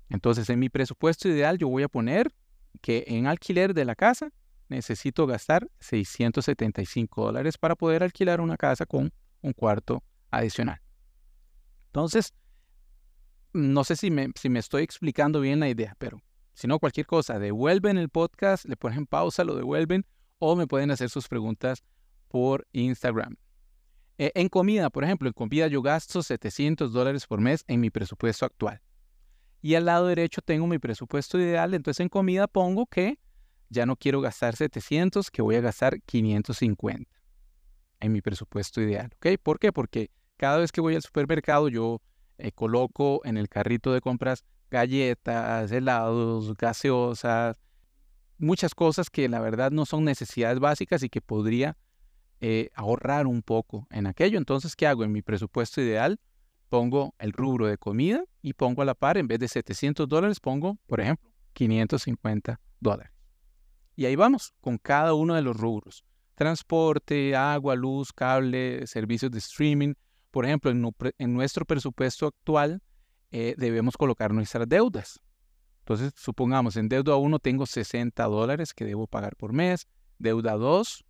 Entonces, 0.09 0.49
en 0.49 0.59
mi 0.59 0.69
presupuesto 0.69 1.29
ideal, 1.29 1.57
yo 1.57 1.69
voy 1.69 1.83
a 1.83 1.87
poner 1.87 2.33
que 2.81 3.05
en 3.07 3.27
alquiler 3.27 3.73
de 3.73 3.85
la 3.85 3.95
casa 3.95 4.31
necesito 4.67 5.27
gastar 5.27 5.69
675 5.79 7.25
dólares 7.25 7.57
para 7.57 7.75
poder 7.75 8.03
alquilar 8.03 8.41
una 8.41 8.57
casa 8.57 8.85
con 8.85 9.13
un 9.41 9.53
cuarto 9.53 10.03
adicional. 10.29 10.81
Entonces, 11.87 12.33
no 13.53 13.83
sé 13.83 13.95
si 13.95 14.11
me, 14.11 14.29
si 14.39 14.49
me 14.49 14.59
estoy 14.59 14.83
explicando 14.83 15.41
bien 15.41 15.59
la 15.59 15.69
idea, 15.69 15.95
pero 15.97 16.21
si 16.53 16.67
no, 16.67 16.79
cualquier 16.79 17.05
cosa, 17.05 17.39
devuelven 17.39 17.97
el 17.97 18.09
podcast, 18.09 18.65
le 18.65 18.77
ponen 18.77 19.05
pausa, 19.05 19.43
lo 19.43 19.55
devuelven 19.55 20.05
o 20.39 20.55
me 20.55 20.67
pueden 20.67 20.91
hacer 20.91 21.09
sus 21.09 21.27
preguntas 21.27 21.83
por 22.27 22.67
Instagram. 22.71 23.35
Eh, 24.21 24.31
en 24.35 24.49
comida, 24.49 24.91
por 24.91 25.03
ejemplo, 25.03 25.27
en 25.27 25.33
comida 25.33 25.65
yo 25.65 25.81
gasto 25.81 26.21
700 26.21 26.93
dólares 26.93 27.25
por 27.25 27.41
mes 27.41 27.65
en 27.67 27.79
mi 27.79 27.89
presupuesto 27.89 28.45
actual. 28.45 28.79
Y 29.63 29.73
al 29.73 29.85
lado 29.85 30.05
derecho 30.05 30.41
tengo 30.43 30.67
mi 30.67 30.77
presupuesto 30.77 31.39
ideal, 31.39 31.73
entonces 31.73 32.01
en 32.01 32.09
comida 32.09 32.45
pongo 32.47 32.85
que 32.85 33.17
ya 33.69 33.87
no 33.87 33.95
quiero 33.95 34.21
gastar 34.21 34.55
700, 34.55 35.31
que 35.31 35.41
voy 35.41 35.55
a 35.55 35.61
gastar 35.61 36.03
550 36.03 37.09
en 37.99 38.11
mi 38.11 38.21
presupuesto 38.21 38.79
ideal. 38.79 39.09
¿Ok? 39.15 39.39
¿Por 39.41 39.57
qué? 39.57 39.73
Porque 39.73 40.11
cada 40.37 40.59
vez 40.59 40.71
que 40.71 40.81
voy 40.81 40.93
al 40.93 41.01
supermercado 41.01 41.67
yo 41.67 41.99
eh, 42.37 42.51
coloco 42.51 43.21
en 43.25 43.37
el 43.37 43.49
carrito 43.49 43.91
de 43.91 44.01
compras 44.01 44.45
galletas, 44.69 45.71
helados, 45.71 46.55
gaseosas, 46.57 47.59
muchas 48.37 48.75
cosas 48.75 49.09
que 49.09 49.27
la 49.27 49.39
verdad 49.39 49.71
no 49.71 49.87
son 49.87 50.03
necesidades 50.03 50.59
básicas 50.59 51.01
y 51.01 51.09
que 51.09 51.21
podría 51.21 51.75
eh, 52.43 52.69
ahorrar 52.73 53.27
un 53.27 53.43
poco 53.43 53.87
en 53.91 54.07
aquello. 54.07 54.39
Entonces, 54.39 54.75
¿qué 54.75 54.87
hago? 54.87 55.03
En 55.03 55.11
mi 55.11 55.21
presupuesto 55.21 55.79
ideal 55.79 56.19
pongo 56.69 57.13
el 57.19 57.33
rubro 57.33 57.67
de 57.67 57.77
comida 57.77 58.23
y 58.41 58.53
pongo 58.53 58.81
a 58.81 58.85
la 58.85 58.95
par, 58.95 59.17
en 59.17 59.27
vez 59.27 59.39
de 59.39 59.47
700 59.47 60.07
dólares, 60.07 60.39
pongo, 60.39 60.79
por 60.87 61.01
ejemplo, 61.01 61.29
550 61.53 62.59
dólares. 62.79 63.13
Y 63.95 64.05
ahí 64.05 64.15
vamos, 64.15 64.53
con 64.59 64.79
cada 64.79 65.13
uno 65.13 65.35
de 65.35 65.43
los 65.43 65.55
rubros. 65.55 66.03
Transporte, 66.33 67.35
agua, 67.35 67.75
luz, 67.75 68.11
cable, 68.11 68.87
servicios 68.87 69.29
de 69.31 69.37
streaming. 69.37 69.93
Por 70.31 70.45
ejemplo, 70.45 70.71
en, 70.71 71.33
nuestro 71.33 71.65
presupuesto 71.65 72.25
actual 72.25 72.81
eh, 73.29 73.53
debemos 73.57 73.97
colocar 73.97 74.33
nuestras 74.33 74.67
deudas. 74.67 75.19
Entonces, 75.79 76.13
supongamos, 76.15 76.75
en 76.77 76.89
deuda 76.89 77.17
1 77.17 77.37
tengo 77.37 77.67
60 77.67 78.23
dólares 78.23 78.73
que 78.73 78.85
debo 78.85 79.05
pagar 79.05 79.35
por 79.35 79.53
mes. 79.53 79.87
Deuda 80.17 80.53
2, 80.53 81.03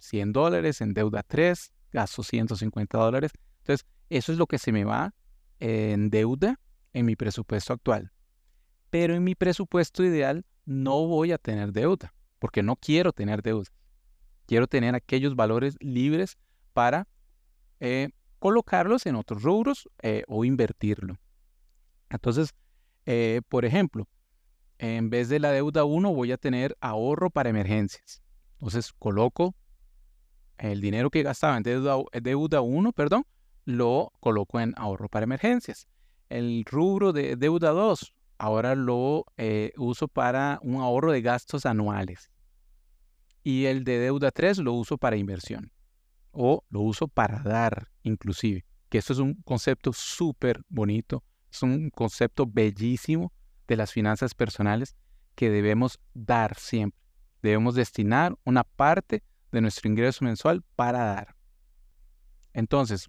100 0.00 0.32
dólares. 0.32 0.80
En 0.80 0.94
deuda 0.94 1.22
3, 1.22 1.72
gasto 1.92 2.22
150 2.22 2.98
dólares. 2.98 3.30
Entonces, 3.60 3.86
eso 4.08 4.32
es 4.32 4.38
lo 4.38 4.46
que 4.46 4.58
se 4.58 4.72
me 4.72 4.84
va 4.84 5.14
en 5.60 6.10
deuda 6.10 6.58
en 6.92 7.06
mi 7.06 7.16
presupuesto 7.16 7.72
actual. 7.72 8.12
Pero 8.90 9.14
en 9.14 9.22
mi 9.22 9.34
presupuesto 9.34 10.02
ideal 10.02 10.44
no 10.64 11.06
voy 11.06 11.32
a 11.32 11.38
tener 11.38 11.72
deuda 11.72 12.12
porque 12.40 12.62
no 12.62 12.74
quiero 12.74 13.12
tener 13.12 13.42
deudas. 13.42 13.72
Quiero 14.46 14.66
tener 14.66 14.96
aquellos 14.96 15.36
valores 15.36 15.76
libres 15.78 16.38
para 16.72 17.06
eh, 17.78 18.08
colocarlos 18.40 19.06
en 19.06 19.14
otros 19.14 19.42
rubros 19.42 19.88
eh, 20.02 20.24
o 20.26 20.44
invertirlo. 20.44 21.20
Entonces, 22.08 22.52
eh, 23.06 23.42
por 23.48 23.64
ejemplo, 23.64 24.08
en 24.78 25.10
vez 25.10 25.28
de 25.28 25.38
la 25.38 25.52
deuda 25.52 25.84
1 25.84 26.12
voy 26.12 26.32
a 26.32 26.38
tener 26.38 26.76
ahorro 26.80 27.30
para 27.30 27.50
emergencias. 27.50 28.22
Entonces, 28.54 28.92
coloco 28.94 29.54
el 30.60 30.80
dinero 30.80 31.10
que 31.10 31.22
gastaba 31.22 31.56
en 31.56 31.62
deuda, 31.62 31.96
deuda 32.20 32.60
1, 32.60 32.92
perdón, 32.92 33.24
lo 33.64 34.12
coloco 34.20 34.60
en 34.60 34.74
ahorro 34.76 35.08
para 35.08 35.24
emergencias. 35.24 35.88
El 36.28 36.64
rubro 36.64 37.12
de 37.12 37.36
deuda 37.36 37.70
2, 37.70 38.14
ahora 38.38 38.74
lo 38.74 39.24
uso 39.76 40.08
para 40.08 40.60
un 40.62 40.76
ahorro 40.76 41.12
de 41.12 41.22
gastos 41.22 41.66
anuales 41.66 42.30
y 43.42 43.66
el 43.66 43.84
de 43.84 43.98
deuda 43.98 44.30
3 44.30 44.58
lo 44.58 44.74
uso 44.74 44.98
para 44.98 45.16
inversión 45.16 45.72
o 46.30 46.64
lo 46.68 46.80
uso 46.80 47.08
para 47.08 47.42
dar 47.42 47.88
inclusive, 48.02 48.64
que 48.88 48.98
eso 48.98 49.12
es 49.12 49.18
un 49.18 49.34
concepto 49.42 49.92
súper 49.92 50.60
bonito, 50.68 51.24
es 51.50 51.62
un 51.62 51.90
concepto 51.90 52.46
bellísimo 52.46 53.32
de 53.66 53.76
las 53.76 53.92
finanzas 53.92 54.34
personales 54.34 54.96
que 55.34 55.50
debemos 55.50 55.98
dar 56.14 56.56
siempre. 56.58 57.00
Debemos 57.42 57.74
destinar 57.74 58.36
una 58.44 58.64
parte 58.64 59.22
de 59.52 59.60
nuestro 59.60 59.88
ingreso 59.88 60.24
mensual 60.24 60.62
para 60.76 61.04
dar. 61.04 61.36
Entonces, 62.52 63.08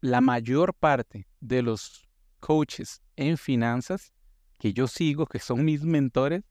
la 0.00 0.20
mayor 0.20 0.74
parte 0.74 1.26
de 1.40 1.62
los 1.62 2.08
coaches 2.40 3.02
en 3.16 3.36
finanzas 3.36 4.12
que 4.58 4.72
yo 4.72 4.86
sigo, 4.86 5.26
que 5.26 5.38
son 5.38 5.64
mis 5.64 5.82
mentores, 5.82 6.42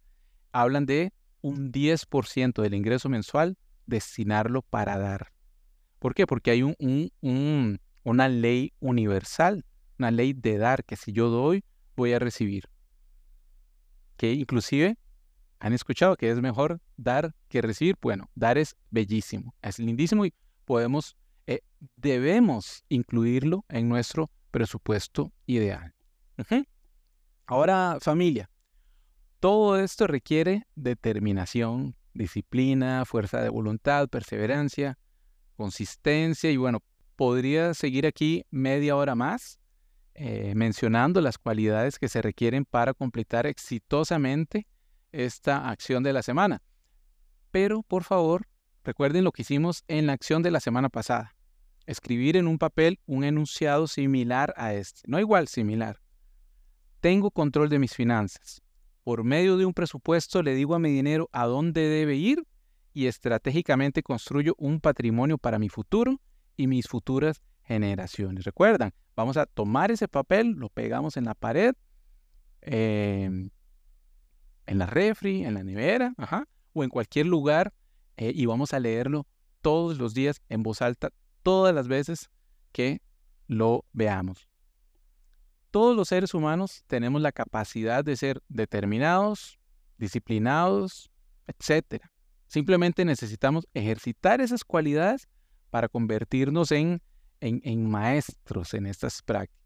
hablan 0.51 0.85
de 0.85 1.13
un 1.41 1.71
10% 1.71 2.61
del 2.61 2.73
ingreso 2.73 3.09
mensual, 3.09 3.57
destinarlo 3.85 4.61
para 4.61 4.97
dar. 4.97 5.31
¿Por 5.99 6.13
qué? 6.13 6.27
Porque 6.27 6.51
hay 6.51 6.63
un, 6.63 7.79
una 8.03 8.29
ley 8.29 8.73
universal, 8.79 9.65
una 9.97 10.11
ley 10.11 10.33
de 10.33 10.57
dar, 10.57 10.83
que 10.83 10.95
si 10.95 11.11
yo 11.11 11.29
doy, 11.29 11.63
voy 11.95 12.13
a 12.13 12.19
recibir. 12.19 12.69
Que 14.17 14.33
inclusive 14.33 14.97
han 15.59 15.73
escuchado 15.73 16.15
que 16.15 16.29
es 16.29 16.41
mejor 16.41 16.79
dar 16.97 17.33
que 17.47 17.61
recibir. 17.61 17.95
Bueno, 18.01 18.29
dar 18.35 18.57
es 18.57 18.75
bellísimo, 18.89 19.53
es 19.61 19.79
lindísimo 19.79 20.25
y 20.25 20.33
podemos, 20.65 21.15
eh, 21.47 21.61
debemos 21.95 22.83
incluirlo 22.89 23.65
en 23.69 23.89
nuestro 23.89 24.29
presupuesto 24.51 25.31
ideal. 25.45 25.93
Ahora, 27.45 27.97
familia, 28.01 28.49
todo 29.39 29.79
esto 29.79 30.07
requiere 30.07 30.65
determinación, 30.75 31.95
disciplina, 32.13 33.05
fuerza 33.05 33.41
de 33.41 33.49
voluntad, 33.49 34.09
perseverancia, 34.09 34.97
consistencia 35.55 36.51
y 36.51 36.57
bueno, 36.57 36.79
podría 37.15 37.73
seguir 37.73 38.05
aquí 38.05 38.45
media 38.49 38.95
hora 38.95 39.15
más 39.15 39.59
eh, 40.15 40.53
mencionando 40.55 41.19
las 41.19 41.37
cualidades 41.37 41.99
que 41.99 42.07
se 42.07 42.21
requieren 42.21 42.65
para 42.65 42.93
completar 42.93 43.45
exitosamente 43.45 44.65
esta 45.23 45.69
acción 45.69 46.03
de 46.03 46.13
la 46.13 46.21
semana. 46.21 46.61
Pero 47.51 47.83
por 47.83 48.03
favor, 48.03 48.47
recuerden 48.83 49.23
lo 49.23 49.31
que 49.31 49.43
hicimos 49.43 49.83
en 49.87 50.07
la 50.07 50.13
acción 50.13 50.43
de 50.43 50.51
la 50.51 50.59
semana 50.59 50.89
pasada. 50.89 51.35
Escribir 51.85 52.35
en 52.37 52.47
un 52.47 52.57
papel 52.57 52.99
un 53.05 53.23
enunciado 53.23 53.87
similar 53.87 54.53
a 54.57 54.73
este, 54.73 55.01
no 55.05 55.19
igual, 55.19 55.47
similar. 55.47 56.01
Tengo 56.99 57.31
control 57.31 57.69
de 57.69 57.79
mis 57.79 57.93
finanzas 57.93 58.61
por 59.05 59.23
medio 59.23 59.55
de 59.57 59.65
un 59.67 59.73
presupuesto 59.73 60.41
le 60.41 60.55
digo 60.55 60.73
a 60.73 60.79
mi 60.79 60.89
dinero 60.89 61.29
a 61.31 61.45
dónde 61.45 61.81
debe 61.81 62.15
ir 62.15 62.43
y 62.91 63.05
estratégicamente 63.05 64.01
construyo 64.01 64.55
un 64.57 64.81
patrimonio 64.81 65.37
para 65.37 65.59
mi 65.59 65.69
futuro 65.69 66.19
y 66.57 66.65
mis 66.65 66.87
futuras 66.87 67.43
generaciones. 67.61 68.45
Recuerdan, 68.45 68.93
vamos 69.15 69.37
a 69.37 69.45
tomar 69.45 69.91
ese 69.91 70.07
papel, 70.07 70.53
lo 70.53 70.69
pegamos 70.69 71.17
en 71.17 71.25
la 71.25 71.35
pared, 71.35 71.75
em, 72.61 73.51
en 74.65 74.79
la 74.79 74.85
refri, 74.85 75.43
en 75.43 75.53
la 75.53 75.63
nevera, 75.63 76.13
o 76.73 76.83
en 76.83 76.89
cualquier 76.89 77.25
lugar 77.25 77.73
eh, 78.17 78.31
y 78.33 78.45
vamos 78.45 78.73
a 78.73 78.79
leerlo 78.79 79.27
todos 79.61 79.97
los 79.97 80.13
días 80.13 80.41
en 80.49 80.63
voz 80.63 80.81
alta, 80.81 81.09
todas 81.43 81.73
las 81.73 81.87
veces 81.87 82.29
que 82.71 83.01
lo 83.47 83.85
veamos 83.93 84.47
todos 85.75 85.93
los 85.93 86.07
seres 86.07 86.33
humanos 86.33 86.85
tenemos 86.87 87.21
la 87.21 87.33
capacidad 87.33 88.01
de 88.01 88.15
ser 88.15 88.41
determinados, 88.47 89.59
disciplinados, 89.97 91.11
etc. 91.47 92.01
Simplemente 92.47 93.03
necesitamos 93.03 93.67
ejercitar 93.73 94.39
esas 94.39 94.63
cualidades 94.63 95.27
para 95.71 95.89
convertirnos 95.89 96.71
en, 96.71 97.01
en, 97.41 97.89
maestros 97.89 98.73
en 98.73 98.85
estas 98.85 99.21
prácticas. 99.21 99.59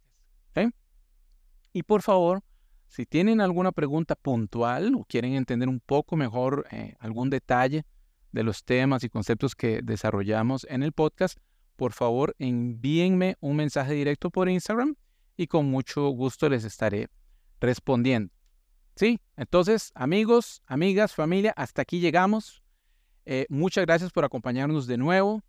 Y 1.73 1.83
por 1.83 2.01
favor, 2.01 2.41
si 2.89 3.05
tienen 3.05 3.39
alguna 3.39 3.71
pregunta 3.71 4.15
puntual 4.15 4.95
o 4.95 5.05
quieren 5.05 5.33
entender 5.33 5.69
un 5.69 5.79
poco 5.79 6.15
mejor 6.15 6.65
eh, 6.71 6.95
algún 6.99 7.29
detalle 7.29 7.85
de 8.31 8.43
los 8.43 8.63
temas 8.63 9.03
y 9.03 9.09
conceptos 9.09 9.55
que 9.55 9.81
desarrollamos 9.83 10.65
en 10.69 10.81
el 10.81 10.91
podcast, 10.91 11.37
por 11.75 11.93
favor 11.93 12.35
envíenme 12.39 13.37
un 13.41 13.55
mensaje 13.55 13.93
directo 13.93 14.31
por 14.31 14.49
Instagram 14.49 14.95
y 15.37 15.45
con 15.45 15.67
mucho 15.67 16.09
gusto 16.09 16.49
les 16.49 16.63
estaré 16.63 17.09
respondiendo. 17.61 18.33
Sí, 18.95 19.19
entonces 19.37 19.91
amigos, 19.93 20.63
amigas, 20.65 21.13
familia, 21.13 21.53
hasta 21.55 21.83
aquí 21.83 21.99
llegamos. 21.99 22.63
Eh, 23.25 23.45
muchas 23.49 23.85
gracias 23.85 24.11
por 24.11 24.25
acompañarnos 24.25 24.87
de 24.87 24.97
nuevo. 24.97 25.43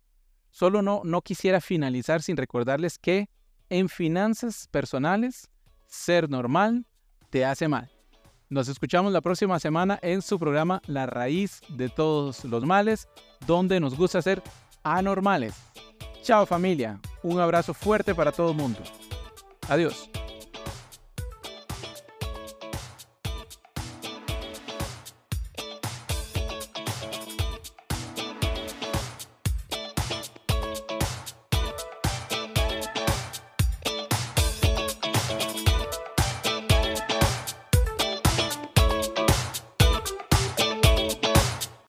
Solo 0.51 0.83
no, 0.83 1.01
no 1.03 1.23
quisiera 1.23 1.59
finalizar 1.59 2.21
sin 2.21 2.37
recordarles 2.37 2.99
que 2.99 3.29
en 3.69 3.89
finanzas 3.89 4.67
personales, 4.67 5.49
ser 5.87 6.29
normal 6.29 6.85
te 7.31 7.45
hace 7.45 7.67
mal. 7.67 7.89
Nos 8.49 8.67
escuchamos 8.67 9.11
la 9.13 9.21
próxima 9.21 9.59
semana 9.59 9.97
en 10.01 10.21
su 10.21 10.37
programa 10.37 10.81
La 10.85 11.05
raíz 11.05 11.61
de 11.69 11.89
todos 11.89 12.43
los 12.43 12.65
males, 12.65 13.07
donde 13.47 13.79
nos 13.79 13.95
gusta 13.95 14.21
ser 14.21 14.43
anormales. 14.83 15.55
Chao 16.21 16.45
familia, 16.45 16.99
un 17.23 17.39
abrazo 17.39 17.73
fuerte 17.73 18.13
para 18.13 18.31
todo 18.31 18.51
el 18.51 18.57
mundo. 18.57 18.79
Adiós. 19.69 20.09